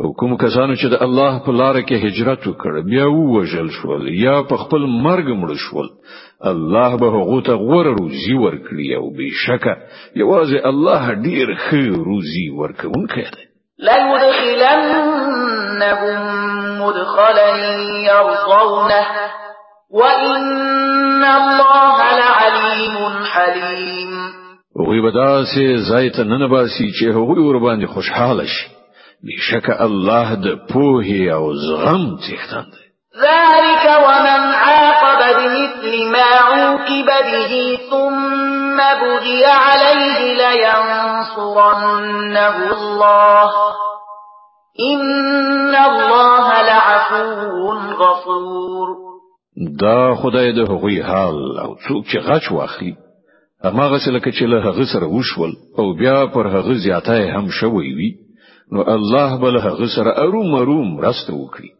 او 0.00 0.12
کوم 0.12 0.36
کسانو 0.36 0.74
چې 0.74 0.86
د 0.92 1.02
الله 1.06 1.38
په 1.46 1.52
لار 1.52 1.76
کې 1.80 2.04
هجرت 2.04 2.46
وکړ 2.46 2.84
بیا 2.92 3.06
ووجل 3.14 3.68
شول 3.78 4.06
یا 4.20 4.36
په 4.52 4.56
خپل 4.62 4.86
مرګ 5.06 5.26
مړ 5.40 5.50
شول 5.64 5.88
الله 6.52 6.96
به 7.02 7.08
هغه 7.16 7.40
ته 7.48 7.52
غوړه 7.64 7.92
روزي 8.00 8.36
ورکړي 8.44 8.88
او 8.98 9.04
بشکه 9.18 9.74
یوازې 10.22 10.58
الله 10.70 11.02
ډیر 11.26 11.48
ښه 11.64 11.82
روزي 12.08 12.46
ورکوونکی 12.62 13.26
دی. 13.36 13.44
لا 13.78 13.96
يدخلنهم 14.08 15.22
مدخلا 16.80 17.50
يرضونه 18.08 19.04
وإن 19.90 21.22
الله 21.24 21.96
لعليم 22.24 22.96
حليم. 23.24 24.12
وغي 24.76 25.00
بداسي 25.00 25.66
زایت 25.88 26.20
نن 26.20 26.48
باسي 26.48 26.92
چې 26.92 27.04
هغوی 27.16 27.40
ور 27.42 27.58
باندې 27.58 27.86
خوشحاله 27.94 28.44
شي 28.44 28.81
بشک 29.26 29.66
الله 29.80 30.28
د 30.34 30.46
پوهې 30.70 31.22
او 31.36 31.44
زغم 31.54 32.04
څښتن 32.24 32.66
دی. 32.72 32.86
ذلك 33.24 33.84
ومن 34.06 34.42
عاقب 34.64 35.20
بمثل 35.38 35.94
ما 36.12 36.28
عوقب 36.48 37.08
به 37.30 37.52
ثم 37.90 38.78
بغي 39.02 39.44
عليه 39.44 40.20
لينصرنه 40.42 41.76
الله. 42.72 43.50
إن 44.92 45.74
الله 45.74 46.46
لعفو 46.62 47.26
غفور. 48.02 48.88
دا 49.80 50.14
خو 50.14 50.52
د 50.52 50.58
هغوی 50.58 51.02
حال 51.02 51.58
او 51.58 51.74
څوک 51.74 52.02
چې 52.10 52.18
غچ 52.18 52.52
واخلي 52.52 52.94
هماغه 53.64 53.98
څه 53.98 54.08
لکه 54.08 54.30
چې 54.30 54.42
له 54.42 54.58
هغه 54.62 54.84
سره 54.92 55.06
وشول 55.06 55.52
او 55.78 55.94
بیا 55.94 56.26
پر 56.26 56.46
هغه 56.46 56.74
زیاته 56.74 57.36
هم 57.36 57.48
شوی 57.60 57.94
وي 57.94 58.10
نو 58.72 58.82
الله 58.82 59.40
به 59.40 59.48
له 59.48 59.56
هغه 59.56 59.86
سره 59.96 60.10
هرومرو 60.26 60.54
مرسته 60.54 61.32
وکړي 61.34 61.70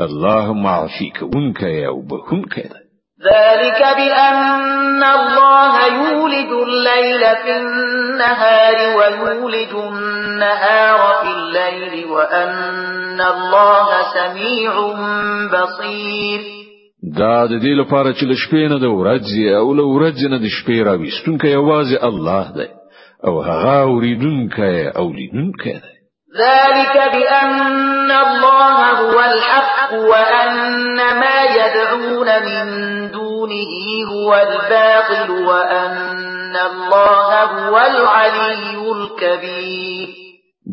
الله 0.00 0.52
معافي 0.52 1.10
کوونکی 1.20 1.86
او 1.86 2.02
بخښونکی 2.02 2.62
دی 2.62 2.88
ذلك 3.26 3.80
بأن 3.96 5.02
الله 5.02 5.86
يولج 5.86 6.52
الليل 6.52 7.22
في 7.42 7.56
النهار 7.56 8.76
ويولج 8.98 9.74
النهار 9.74 11.00
في 11.22 11.30
الليل 11.38 12.06
وأن 12.10 13.20
الله 13.20 13.88
سميع 14.14 14.72
بصير. 15.52 16.40
دا 17.18 17.46
د 17.46 17.50
دې 17.60 17.74
لپاره 17.80 18.12
چې 18.12 18.24
لشپې 18.24 18.70
نه 18.70 18.78
د 18.78 18.86
ورځې 18.86 19.56
أو 19.60 19.74
له 19.74 19.82
ورځې 19.82 20.26
نه 20.30 20.38
د 20.38 20.46
شپې 20.46 20.86
راوستونکی 20.86 21.48
یوازې 21.48 22.04
الله 22.04 22.52
دی. 22.56 22.68
أو 23.26 23.42
هغه 23.42 23.82
اوریدونکی 23.82 24.88
أو 24.96 25.12
لیدونکی 25.12 25.72
دی. 25.72 25.97
ذلك 26.36 26.96
بأن 27.12 28.10
الله 28.10 28.90
هو 29.00 29.20
الحق 29.20 29.92
وأن 29.92 30.96
ما 30.96 31.38
يدعون 31.60 32.28
من 32.48 32.64
دونه 33.10 33.72
هو 34.12 34.34
الباطل 34.34 35.30
وأن 35.30 36.56
الله 36.56 37.44
هو 37.44 37.76
العلي 37.78 38.92
الكبير. 38.92 40.08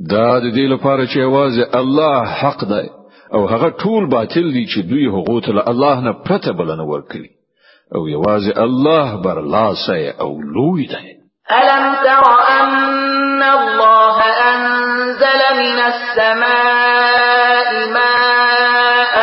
دا 0.10 0.40
د 0.40 0.46
دې 0.56 0.66
لپاره 0.74 1.06
چې 1.06 1.18
یوازې 1.18 1.76
الله 1.76 2.26
حق 2.26 2.62
دی 2.66 2.88
أو 3.34 3.48
هغه 3.48 3.70
ټول 3.70 4.10
باطل 4.12 4.52
دي 4.54 4.66
چې 4.66 4.80
دوی 4.90 5.08
هغه 5.08 5.40
ته 5.42 5.70
الله 5.72 5.96
نه 6.02 6.14
پرته 6.26 6.52
بلنه 6.52 6.84
ورکړي 6.84 7.30
أو 7.96 8.08
یوازې 8.08 8.58
الله 8.58 9.22
بر 9.22 9.42
لاسه 9.42 10.14
أو 10.22 10.42
لوی 10.42 10.88
دی. 10.88 11.16
ألم 11.52 11.96
تر 12.04 12.24
أن 12.60 13.44
الله 13.44 13.95
السماء 15.94 17.70
ماء 17.94 19.16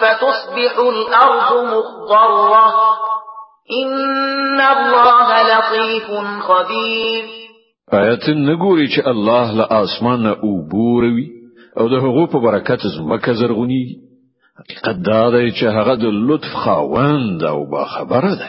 فتصبح 0.00 0.72
الأرض 0.78 1.50
مخضرة 1.64 2.66
إن 3.82 4.60
الله 4.60 5.28
لطيف 5.42 6.08
خبير. 6.42 7.24
آیا 7.92 8.08
ته 8.08 8.24
نه 8.28 8.51
ګورې 8.51 8.86
چې 8.94 9.06
الله 9.06 9.52
له 9.52 9.66
اسمانه 9.82 10.36
اوبه 10.42 10.79
اوروي 10.79 11.28
او 11.78 11.88
د 11.88 11.92
هغو 12.04 12.26
په 12.26 12.38
برکت 12.38 12.80
زمکه 12.96 13.32
زرغونیږي 13.32 13.84
حقیقت 14.58 14.96
دا 15.06 15.30
دی 15.30 15.50
چې 15.50 15.64
هغه 15.64 15.94
د 15.94 16.04
لطف 16.30 16.52
خاوند 16.64 17.44
او 17.44 17.70
با 17.70 17.84
خبره 17.84 18.34
دی 18.34 18.48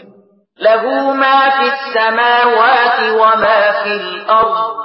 له 0.62 1.14
ما 1.14 1.50
في 1.50 1.66
السماوات 1.74 3.00
وما 3.22 3.72
في 3.84 3.92
الأرض. 4.02 4.80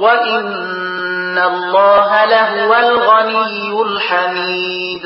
وإن 0.00 0.44
إن 1.36 1.42
الله 1.42 2.24
لهو 2.24 2.74
الغني 2.74 3.82
الحميد. 3.82 5.02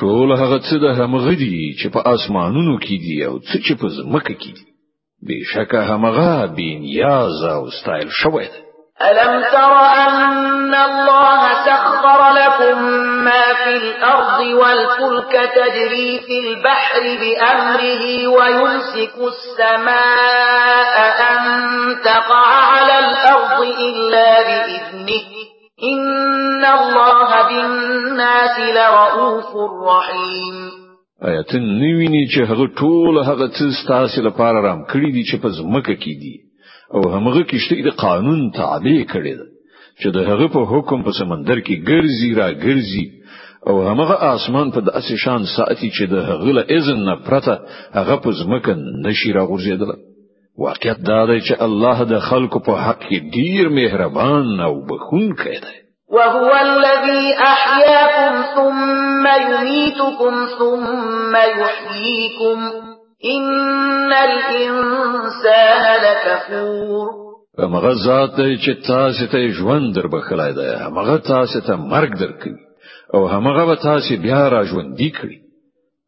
ټول 0.00 0.32
هغه 0.32 0.58
څه 0.58 0.76
د 0.84 0.86
همغه 1.00 1.34
دي 1.42 1.76
چې 1.80 1.86
په 1.94 2.00
آسمانونو 2.14 2.74
کې 2.84 2.96
دي 3.04 3.16
او 3.28 3.38
څه 3.38 3.56
چې 3.64 3.72
په 3.80 3.86
ځمکه 3.96 4.34
کې 4.42 4.52
دي. 4.56 4.66
بشکه 5.26 5.80
همغه 5.90 6.46
بې 6.56 6.70
نیاز 6.84 7.44
أو 7.44 7.70
ستایل 7.70 8.08
شوی 8.10 8.46
دی. 8.52 8.60
ألم 9.02 9.42
تر 9.52 9.72
أن 10.06 10.74
الله 10.74 11.40
سخر 11.66 12.20
لكم 12.32 12.78
ما 13.24 13.44
في 13.64 13.76
الأرض 13.76 14.40
والفلك 14.40 15.32
تجري 15.56 16.20
في 16.26 16.36
البحر 16.46 17.02
بأمره 17.20 18.26
ويمسك 18.28 19.14
السماء 19.32 20.94
أن 21.30 21.40
تقع 22.04 22.46
على 22.46 22.98
الأرض 22.98 23.62
إلا 23.62 24.42
بإذنه. 24.42 25.41
إن 25.82 26.64
الله 26.64 27.30
بالناس 27.48 28.56
لرؤوف 28.76 29.50
رحيم. 29.86 30.56
آیا 31.30 31.42
ته 31.42 31.54
نه 31.54 31.83
وینې 31.83 32.26
چې 32.32 32.40
هغه 32.50 32.66
ټول 32.80 33.18
هغه 33.28 33.46
څه 33.48 33.64
ستاسو 33.84 34.22
لپاره 34.22 34.62
رام 34.66 34.84
کړی 34.92 35.10
دي 35.16 35.22
چې 35.30 35.36
په 35.42 35.48
ځمکه 35.48 35.94
کې 36.02 36.14
دي. 36.22 36.36
او 36.94 37.10
همغه 37.14 37.42
کشتۍ 37.42 37.82
د 37.86 37.90
قانون 38.04 38.50
تابع 38.58 39.02
کړی 39.12 39.34
ده. 39.38 39.46
چې 40.00 40.08
د 40.16 40.18
هغه 40.30 40.46
په 40.54 40.60
حکم 40.72 41.02
په 41.02 41.12
سمندر 41.20 41.58
کې 41.66 41.84
ګرځي 41.90 42.30
را 42.40 42.48
ګرځي 42.64 43.06
او 43.68 43.82
همغه 43.88 44.16
اسمان 44.34 44.70
په 44.70 44.80
داسې 44.80 45.14
شان 45.24 45.42
ساتي 45.56 45.90
چې 45.96 46.04
د 46.12 46.14
هغه 46.30 46.52
له 46.58 46.62
اذن 46.76 47.04
نه 47.08 47.16
پرته 47.26 47.58
هغه 47.98 48.16
په 48.24 48.30
ځمکه 48.40 48.72
نشي 49.06 49.32
را 49.32 49.42
غورځیدل 49.50 49.90
واقعیت 50.58 50.98
دا 51.06 51.26
دی 51.26 51.40
چې 51.40 51.62
الله 51.62 52.04
د 52.04 52.18
خلکو 52.28 52.58
په 52.58 52.72
حق 52.84 53.00
کې 53.08 53.18
ډیر 53.36 53.68
مهربان 53.68 54.60
او 54.60 54.74
بخښونکی 54.88 55.58
دی. 55.64 55.76
وهو 56.08 56.50
الذي 56.54 57.34
أحياكم 57.40 58.42
ثم 58.56 59.26
يميتكم 59.26 60.46
ثم 60.58 61.36
يحييكم. 61.36 62.58
إن 63.24 64.12
الإنسان 64.12 65.84
لكفور. 66.04 67.22
هغه 67.58 67.92
ذات 68.04 68.36
چې 68.64 68.86
تاسو 68.86 69.26
ته 69.26 69.48
ژوند 69.48 69.94
در 69.94 70.06
بخلای 70.06 70.52
دی 70.52 70.68
هغه 70.98 71.18
تاسو 71.18 71.60
ته 71.60 71.76
مرګ 71.76 72.18
درکوي 72.20 72.60
او 73.14 73.28
هغه 73.28 73.64
به 73.66 73.76
تاسو 73.76 74.16
بیا 74.22 74.48
را 74.48 74.64
ژوند 74.64 74.96
دی 74.96 75.10
کړی 75.10 75.38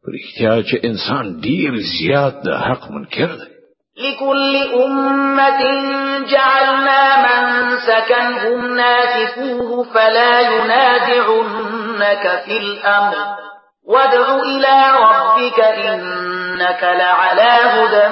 پرختیا 0.03 0.63
چې 0.63 0.85
انسان 0.85 1.39
ډیر 1.41 1.71
زیات 1.99 2.35
د 2.45 2.49
حق 2.67 2.91
منکر 2.91 3.27
دی 3.27 3.54
لكل 3.97 4.55
أمة 4.85 5.61
جعلنا 6.31 7.01
من 7.25 7.41
سكنهم 7.77 8.75
ناسكوه 8.75 9.83
فلا 9.83 10.41
ينازعنك 10.41 12.25
في 12.45 12.57
الأمر. 12.57 13.15
وادع 13.87 14.27
إلى 14.51 14.77
ربك 15.01 15.59
إنك 15.59 16.83
لعلى 16.83 17.53
هدى 17.75 18.05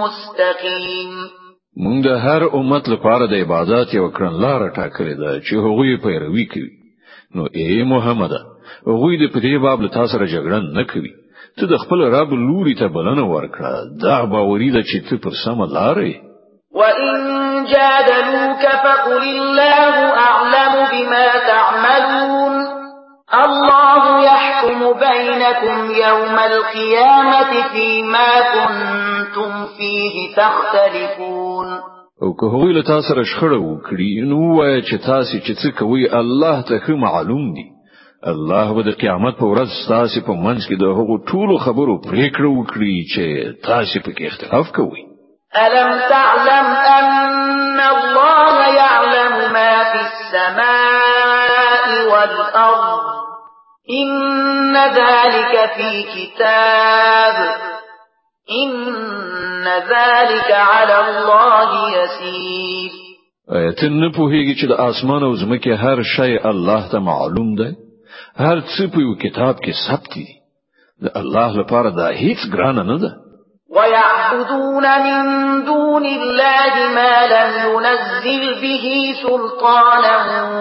مستقيم. 0.00 1.12
مونږ 1.84 2.04
د 2.04 2.08
هر 2.08 2.42
امت 2.58 2.88
لپاره 2.88 3.26
د 3.26 3.34
عبادت 3.34 3.94
یو 3.94 4.10
کړنلار 4.10 4.60
ټاکلې 4.78 5.14
ده 5.20 5.40
چې 5.40 5.54
هغوی 5.54 5.96
پیروي 5.96 6.44
کوي. 6.44 6.70
نو 7.34 7.44
ای 7.58 7.84
محمد 7.92 8.32
هغوی 8.86 9.16
د 9.16 9.24
پدې 9.34 9.54
باب 9.64 9.80
له 9.84 9.88
تاسو 9.88 10.12
سره 10.12 10.26
جګړه 10.26 10.58
نه 10.76 10.84
کوي 10.92 11.12
ته 11.56 11.66
د 11.66 11.76
خپل 11.76 12.00
رب 12.02 12.30
لوري 12.32 12.74
ته 12.74 12.86
بلنه 12.88 13.24
ورکړه. 13.34 13.74
دا 14.02 14.24
باوري 14.24 14.70
ده 14.70 14.82
چې 14.82 15.10
ته 15.10 15.16
پر 15.16 15.30
سم 15.44 15.64
لارې 15.64 16.14
وَإِن 16.74 17.14
جَادَلُوكَ 17.72 18.64
فَقُلِ 18.84 19.22
اللَّهُ 19.36 19.94
أَعْلَمُ 20.28 20.74
بِمَا 20.92 21.28
تَعْمَلُونَ. 21.52 22.54
الله 23.44 24.24
يحكم 24.24 24.80
بينكم 24.92 25.76
يوم 25.90 26.36
القيامة 26.38 27.52
فيما 27.72 28.30
كنتم 28.54 29.66
فيه 29.76 30.34
تختلفون. 30.36 31.68
او 32.22 32.32
که 32.34 32.46
هغوی 32.46 32.72
له 32.72 32.82
تاسو 32.82 33.14
سره 33.14 33.22
شخړه 33.22 33.58
وکړي 33.58 34.28
نو 34.30 34.58
وایي 34.58 34.82
چې 34.82 35.06
تاسو 35.06 35.38
چې 35.38 35.52
څه 35.62 35.78
کوي 35.78 36.08
الله 36.20 36.62
ته 36.62 36.96
معلوم 36.96 37.54
دي 37.54 37.77
الله 38.26 38.74
به 38.74 38.82
د 38.82 38.90
قیامت 39.00 39.36
په 39.38 39.46
ورځ 39.46 39.70
تاسو 39.88 40.20
په 40.26 40.32
منځ 40.32 40.66
کې 40.68 40.76
د 40.78 40.84
هغو 40.98 41.16
ټولو 41.30 41.58
خبرو 41.58 42.00
پریکړه 42.06 42.50
وکړي 42.58 42.96
چې 43.14 43.26
تاسو 43.66 44.00
په 44.04 44.10
کې 44.10 44.26
اختلاف 44.26 44.72
کوئ. 44.72 45.02
ألم 45.56 45.90
تعلم 46.08 46.66
أن 46.98 47.80
الله 47.80 48.66
يعلم 48.74 49.52
ما 49.52 49.74
في 49.92 50.00
السماء 50.08 51.86
والأرض؟ 52.10 53.06
إن 53.90 54.76
ذلك 54.76 55.54
في 55.76 56.02
كتاب. 56.14 57.36
إن 58.50 59.66
ذلك 59.66 60.50
على 60.52 60.96
الله 61.08 61.70
يسير. 61.90 62.90
آیت 63.48 63.84
نه 63.84 64.12
پوهیږي 64.12 64.54
چې 64.60 64.66
د 64.68 64.72
اسمان 64.72 65.22
او 65.22 65.34
زمکه 65.34 65.76
هر 65.76 66.02
شی 66.02 66.38
الله 66.44 66.88
ته 66.92 66.98
معلوم 66.98 67.54
ده 67.54 67.87
هر 68.42 68.60
څه 68.60 68.82
په 68.92 68.98
یو 69.06 69.14
کتاب 69.24 69.54
کې 69.64 69.72
ثبت 69.86 70.12
دي. 70.14 70.28
د 71.04 71.06
الله 71.20 71.48
لپاره 71.60 71.90
دا 72.00 72.08
هیڅ 72.22 72.40
ګران 72.54 72.78
نه 72.90 72.98
ده. 73.04 73.10
ويعبدون 73.76 74.84
من 75.06 75.24
دون 75.64 76.04
الله 76.06 76.74
ما 76.94 77.14
لم 77.34 77.50
ينزل 77.66 78.60
به 78.62 79.14
سلطانا 79.22 80.16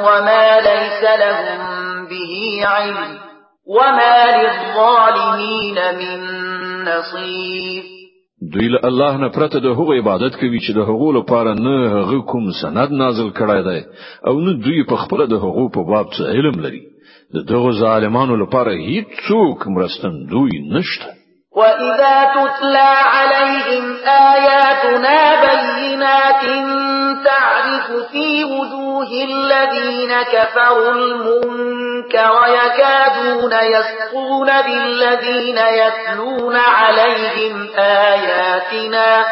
وما 0.06 0.60
ليس 0.70 1.04
لهم 1.24 1.62
به 2.10 2.34
علم 2.68 3.18
وما 3.68 4.18
للظالمين 4.42 5.78
من 6.00 6.20
نصير 6.84 7.84
دوی 8.54 8.68
له 8.68 8.80
الله 8.88 9.18
نه 9.18 9.30
پرته 9.30 9.60
د 9.60 9.66
هغو 9.66 9.94
عبادت 9.94 10.36
کوي 10.36 10.60
چې 10.60 10.72
د 10.76 10.80
هغو 10.90 11.12
لپاره 11.12 11.54
نه 11.54 11.90
هغه 11.96 12.22
کوم 12.32 12.52
سند 12.62 12.92
نازل 12.92 13.30
کړای 13.40 13.62
دی 13.70 13.82
او 14.28 14.40
نه 14.40 14.54
دوی 14.66 14.84
په 14.84 14.96
خپل 14.96 15.26
د 15.28 15.34
هغو 15.46 15.70
په 15.70 15.82
باب 15.92 16.14
څه 16.18 16.22
علم 16.36 16.60
لري 16.66 16.82
د 17.36 17.38
دغه 17.52 17.72
ظالمانو 17.84 18.36
لپاره 18.44 18.72
هیڅ 18.90 19.10
څوک 19.28 19.68
مرستندوی 19.76 20.60
نشته. 20.76 21.10
وَإِذَا 21.58 22.18
تُتْلَى 22.36 22.92
عَلَيْهِمْ 23.14 23.86
آيَاتُنَا 24.34 25.20
بَيِّنَاتٍ 25.48 26.44
تَعْرِفُ 27.26 27.88
فِي 28.12 28.44
وُجُوهِ 28.44 29.10
الَّذِينَ 29.30 30.12
كَفَرُوا 30.34 30.92
الْمُنكَرَ 30.92 32.34
يَكَادُونَ 32.60 33.54
يَسْطُونَ 33.76 34.50
بِالَّذِينَ 34.68 35.58
يَتْلُونَ 35.82 36.56
عَلَيْهِمْ 36.56 37.68
آيَاتِنَا 37.78 39.26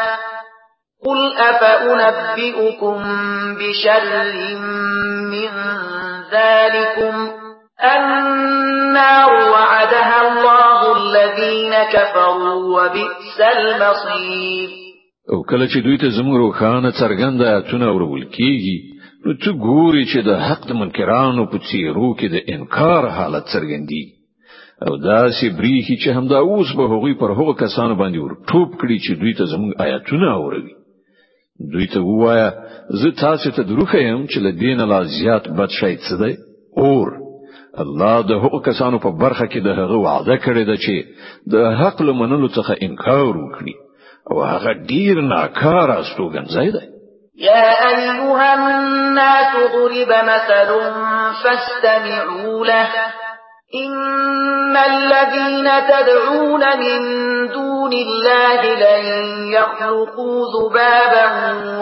قُلْ 1.06 1.36
أَفَأُنَبِّئُكُم 1.36 2.98
بِشَرٍّ 3.58 4.34
مِّن 5.32 5.50
ذَلِكُمْ 6.32 7.45
النار 7.84 9.30
وعدها 9.52 10.18
الله 10.28 10.80
الذين 10.96 11.72
كفروا 11.92 12.56
وبئس 12.76 13.38
المصير. 13.56 14.68
او 15.32 15.42
کله 15.42 15.66
چې 15.66 15.78
دوی 15.84 15.98
ته 15.98 16.08
زموږ 16.10 16.36
روښانه 16.36 16.90
څرګنده 16.90 17.44
آیاتونه 17.46 17.86
اورول 17.88 18.24
کیږي 18.24 18.78
نو 19.26 19.34
ته 19.34 19.52
ګوري 19.52 20.04
چې 20.12 20.18
د 20.28 20.30
حق 20.46 20.68
د 20.68 20.72
منکرانو 20.72 21.46
په 21.46 21.58
څیرو 21.58 22.14
کې 22.18 22.26
د 22.34 22.36
انکار 22.54 23.08
حالت 23.08 23.44
څرګندي 23.54 24.04
او 24.86 24.96
داسې 24.96 25.50
برېښي 25.58 25.96
چې 25.96 26.08
همدا 26.16 26.38
اوس 26.38 26.72
به 26.76 26.84
هغوی 26.92 27.14
پر 27.14 27.30
هغو 27.30 27.52
کسانو 27.52 27.94
باندې 27.94 28.18
ور 28.18 28.34
ټوپ 28.48 28.70
کړي 28.80 28.98
چې 29.04 29.12
دوی 29.20 29.34
ته 29.34 29.44
زموږ 29.44 29.72
آیاتونه 29.86 30.32
اوروي. 30.32 30.74
دوی 31.72 31.86
ته 31.86 32.00
ووایه 32.00 32.50
زه 33.00 33.10
تاسو 33.10 33.50
ته 33.50 33.62
دروښیم 33.62 34.26
چې 34.26 34.38
له 34.44 34.50
دین 34.50 34.78
لا 34.88 35.04
زیات 35.04 35.48
بد 35.48 35.70
شي 35.80 35.96
څه 35.96 36.14
دی؟ 36.22 36.34
اور 36.76 37.25
الله 37.78 38.20
د 38.20 38.32
هغو 38.32 38.60
کسانو 38.60 38.98
په 38.98 39.10
برخه 39.10 39.46
کې 39.46 39.60
د 39.64 39.68
هغه 39.80 39.96
وعده 39.96 40.36
کړی 40.36 40.64
ده 40.64 40.76
چې 40.76 41.04
د 41.52 41.54
حق 41.80 42.02
له 42.02 42.17
منلو 42.17 42.48
څخه 42.48 42.72
انکار 42.80 43.34
وکړي. 43.36 43.74
او 44.30 44.42
هغه 44.42 44.72
ډیر 44.72 45.20
ناکار 45.20 45.90
استوګنځای 45.90 46.70
دی. 46.76 46.86
يا 47.38 47.88
أيها 47.88 48.54
الناس 48.54 49.52
ضرب 49.72 50.08
مثل 50.08 50.68
فاستمعوا 51.42 52.66
له. 52.66 52.88
إن 53.74 54.76
الذين 54.76 55.68
تدعون 55.90 56.60
من 56.78 57.00
دون 57.48 57.92
الله 57.92 58.60
لن 58.74 59.04
يخلقوا 59.52 60.46
ذبابا 60.56 61.26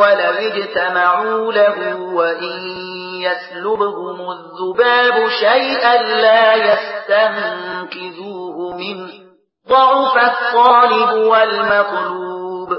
ولو 0.01 0.35
اجتمعوا 0.51 1.53
له 1.53 1.97
وإن 1.97 2.94
يسلبهم 3.27 4.19
الذباب 4.37 5.17
شيئا 5.41 5.95
لا 6.25 6.47
يستنقذوه 6.69 8.57
منه 8.77 9.13
ضعف 9.69 10.15
الطالب 10.31 11.11
والمطلوب. 11.31 12.71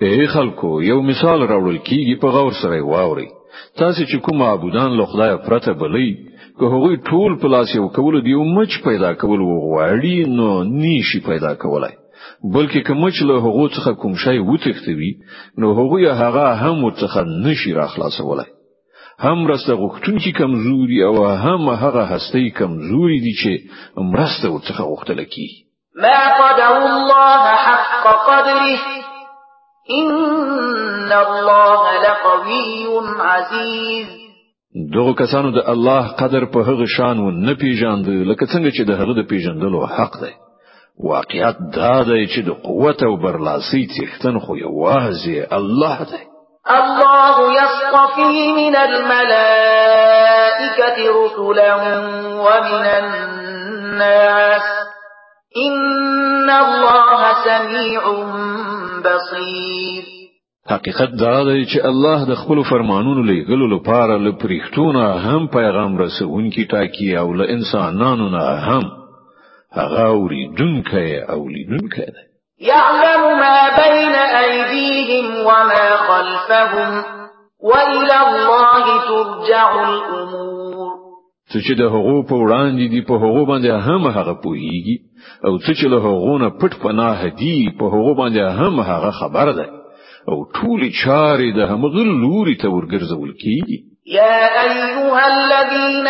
ای 0.00 0.26
خلکو 0.26 0.82
یو 0.82 1.02
مثال 1.02 1.40
راوړل 1.48 1.78
کیږي 1.88 2.16
په 2.22 2.28
غور 2.34 2.52
سره 2.62 2.82
واوري 2.82 3.28
تاسو 3.78 4.02
چې 4.04 4.16
کوم 4.24 4.36
معبودان 4.38 4.90
له 4.98 5.04
خدای 5.12 5.36
پرته 5.46 5.72
بولئ 5.72 6.10
که 6.58 6.64
هغوی 6.74 6.96
ټول 6.96 7.30
په 7.42 7.48
لاس 7.54 7.68
یو 7.74 7.88
کول 7.96 8.14
دی 8.26 8.32
او 8.34 8.44
مچ 8.58 8.72
پیدا 8.84 9.10
کول 9.22 9.40
وغواړي 9.40 10.16
نو 10.38 10.48
نشي 10.64 11.20
پیدا 11.30 11.52
کولای. 11.64 11.94
بلکې 12.54 12.80
که 12.86 12.92
مچ 13.02 13.16
له 13.22 13.34
هغو 13.46 13.66
څخه 13.68 13.90
کوم 14.02 14.14
شی 14.24 14.38
وتښتوي 14.38 15.12
نو 15.58 15.66
هغوی 15.80 16.06
هغه 16.22 16.46
هم 16.62 16.76
ورڅخه 16.84 17.20
نشي 17.46 17.72
راخلاصولای 17.80 18.50
هم 19.20 19.46
مرسته 19.46 19.74
غوښتونکي 19.74 20.32
کمزوري 20.32 21.04
او 21.04 21.26
هم 21.26 21.68
هغه 21.68 22.02
هستي 22.14 22.50
کمزوري 22.50 23.18
دي 23.20 23.32
چې 23.42 23.52
مرسته 23.96 24.50
ورڅخه 24.50 24.82
غوښتل 24.90 25.24
کیږي 25.24 25.48
ما 26.02 26.20
قدر 26.40 26.76
الله 26.76 27.44
حق 27.66 28.04
قدره. 28.28 28.78
ان 30.00 31.12
الله 31.12 31.82
لقوي 32.06 32.86
عزيز. 33.20 34.08
دغه 34.94 35.12
کسانو 35.12 35.50
د 35.50 35.58
الله 35.74 36.08
قدر 36.08 36.44
په 36.44 36.58
هغه 36.58 36.86
شان 36.96 37.18
و 37.18 37.30
نه 37.30 37.54
پیژاند 37.54 38.08
لکه 38.08 38.46
څنګه 38.46 38.70
چې 38.76 38.82
د 38.86 38.90
هغه 38.90 39.12
د 39.22 39.28
پیژندلو 39.28 39.86
حق 39.86 40.20
دی. 40.22 40.32
واقعیت 41.04 41.56
دا 41.74 42.02
دی 42.02 42.26
چې 42.26 42.40
د 42.46 42.50
قوت 42.50 43.02
او 43.02 43.16
برلاسي 43.16 43.86
څښتن 43.86 44.38
خو 44.38 44.56
یوازې 44.56 45.52
الله 45.52 45.98
دی 46.12 46.27
الله 46.70 47.52
يصطفي 47.52 48.52
من 48.52 48.76
الملائكة 48.76 50.18
رسلا 51.18 51.74
ومن 52.44 52.86
الناس. 52.86 54.62
إن 55.66 56.50
الله 56.50 57.32
سميع 57.44 58.02
بصير. 59.00 60.04
حقیقت 60.70 61.10
دا 61.20 61.44
دی 61.44 61.64
چې 61.64 61.84
الله 61.84 62.24
د 62.24 62.34
خپل 62.34 62.62
فرمانونو 62.70 63.22
لګلو 63.22 63.66
لپاره 63.76 64.16
له 64.16 64.32
پرښتونه 64.32 65.04
هم 65.26 65.46
پیغام 65.46 65.98
رسونکي 65.98 66.64
ټاکي 66.64 67.18
أو 67.18 67.34
له 67.34 67.44
انسانانو 67.50 68.28
نه 68.28 68.40
هم. 68.40 68.84
هغه 69.72 70.06
اوریدونکی 70.06 71.20
او 71.30 71.48
لیدونکی 71.48 72.06
دی. 72.06 72.27
يعلم 72.60 73.38
ما 73.38 73.58
بين 73.82 74.14
أيديهم 74.14 75.40
وما 75.40 75.96
خلفهم 75.96 77.04
وإلى 77.62 78.16
الله 78.26 78.84
ترجع 79.08 79.88
الأمور. 79.88 80.98
څه 81.52 81.58
چې 81.66 81.74
د 81.80 81.82
هغو 81.94 82.22
په 82.30 82.34
وړاندې 82.34 82.86
دي 82.92 83.00
په 83.10 83.14
هغو 83.22 83.42
باندې 83.50 83.70
هم 83.86 84.02
هغه 84.16 84.34
پوهیږي 84.44 84.96
او 85.46 85.58
څه 85.58 85.72
چې 85.78 85.86
له 85.92 85.98
هغو 86.06 86.38
نه 86.38 86.48
پټ 86.60 86.72
پناه 86.82 87.28
دي 87.40 87.70
په 87.78 87.84
هغو 87.94 88.14
باندې 88.14 88.40
هم 88.58 88.80
هغه 88.90 89.10
خبر 89.20 89.52
ده 89.52 89.66
او 90.28 90.36
ټول 90.56 90.80
چارې 91.02 91.48
د 91.58 91.60
همغه 91.70 92.02
لوري 92.24 92.56
ته 92.62 92.68
ورګرځول 92.68 93.32
کیږي 93.42 93.78
يا 94.08 94.62
أيها 94.62 95.26
الذين 95.26 96.06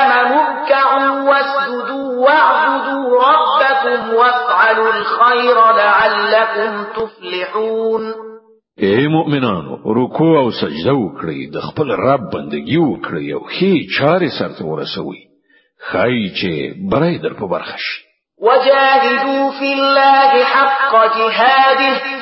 آمنوا 0.00 0.42
اركعوا 0.42 1.30
واسجدوا 1.30 2.26
واعبدوا 2.26 3.22
ربكم 3.22 4.14
وافعلوا 4.14 4.92
الخير 4.94 5.56
لعلكم 5.76 6.84
تفلحون. 6.96 8.14
اے 8.78 9.08
مؤمنانو 9.08 9.76
رکوع 9.96 10.38
أو 10.38 10.50
سجده 10.50 10.92
وکړئ 10.92 11.52
د 11.54 11.60
خپل 11.60 11.90
رب 11.90 12.30
بندگی 12.32 12.78
وکړئ 12.78 13.32
أو 13.34 13.46
هي 13.48 13.74
چارې 13.98 14.38
سرته 14.38 14.64
ورسوي 14.64 15.22
خای 15.90 16.30
چې 16.40 16.90
برای 16.90 17.18
در 17.18 17.34
په 17.40 17.46
برخه 17.46 17.76
شي. 17.76 18.02
وجاهدوا 18.42 19.50
في 19.58 19.72
الله 19.72 20.44
حق 20.44 21.16
جهاده. 21.16 22.21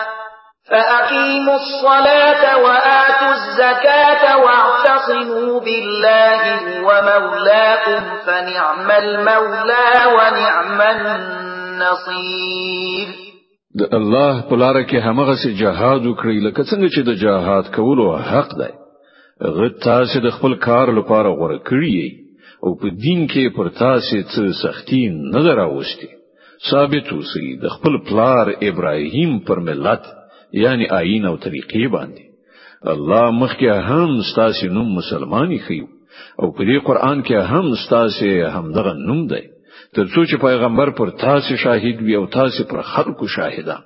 فأقيموا 0.71 1.57
الصلاة 1.63 2.43
وآتوا 2.63 3.31
الزكاة 3.39 4.23
واعتصموا 4.43 5.59
بالله 5.59 6.41
ومولاكم 6.87 8.03
فنعم 8.25 8.91
المولى 8.91 9.89
ونعم 10.15 10.81
النصير. 10.81 11.51
نصير 11.81 13.07
د 13.79 13.93
الله 13.97 14.41
په 14.49 14.55
لار 14.55 14.77
کې 14.83 14.97
همغسې 15.07 15.51
جهاد 15.63 16.05
وکړي 16.05 16.37
لکه 16.47 16.63
څنګه 16.63 16.87
چې 16.95 17.01
د 17.09 17.11
جهاد 17.23 17.65
کولو 17.75 18.07
حق 18.31 18.49
دی. 18.61 18.71
هغه 19.57 19.69
تاسو 19.83 20.19
د 20.25 20.33
خپل 20.37 20.55
کار 20.65 20.87
لپاره 20.97 21.29
غوره 21.39 21.59
کړي 21.69 22.21
او 22.63 22.71
په 22.81 22.87
دین 23.03 23.21
کې 23.27 23.55
پر 23.57 23.69
تاسو 23.83 24.17
څه 24.33 24.41
سختی 24.63 25.03
نه 25.35 25.41
دراوستي 25.47 26.09
ثابت 26.69 27.07
اوسئ 27.13 27.47
د 27.61 27.73
خپل 27.75 27.97
پلار 28.09 28.51
ابراهیم 28.69 29.39
پر 29.47 29.59
ملت 29.69 30.03
یعنی 30.53 30.85
آئین 30.99 31.25
او 31.25 31.37
طریقې 31.37 31.87
باندې. 31.95 32.25
الله 32.93 33.31
مخکې 33.31 33.69
هم 33.89 34.21
ستاسو 34.31 34.67
نوم 34.77 34.95
مسلمان 34.95 35.59
ایښی 35.67 35.82
و 35.82 35.87
او 36.39 36.51
په 36.51 36.63
دې 36.63 36.77
قران 36.87 37.23
کې 37.23 37.35
هم 37.51 37.75
ستاسو 37.85 38.25
همدغه 38.55 38.93
نوم 38.93 39.27
دی. 39.27 39.43
ترڅو 39.95 40.25
چې 40.29 40.41
پیغمبر 40.41 40.91
پر 40.97 41.09
تاسو 41.09 41.55
شاهد 41.55 42.01
وي 42.01 42.15
او 42.15 42.25
تاسو 42.25 42.63
پر 42.63 42.81
خلکو 42.81 43.27
شاهدان 43.27 43.83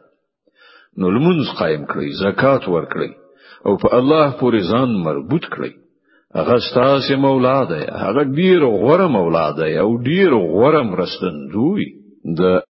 نو 0.98 1.10
لمونځ 1.12 1.58
قائم 1.60 1.86
کړئ 1.86 2.10
زکات 2.24 2.68
ورکړئ. 2.68 3.12
او 3.66 3.78
په 3.78 3.98
الله 3.98 4.32
پورې 4.40 4.60
ځان 4.72 4.96
مربوط 5.08 5.46
کړئ. 5.56 5.74
هغه 6.36 6.58
ستاسو 6.70 7.18
مولا 7.18 7.60
دی 7.72 7.84
هغه 8.04 8.24
ډیر 8.24 8.62
غوره 8.66 9.08
مولا 9.18 9.48
دی 9.60 9.78
او 9.84 9.90
ډیر 10.08 10.32
غوره 10.34 10.82
مرستندوی 10.92 11.86
د 12.40 12.62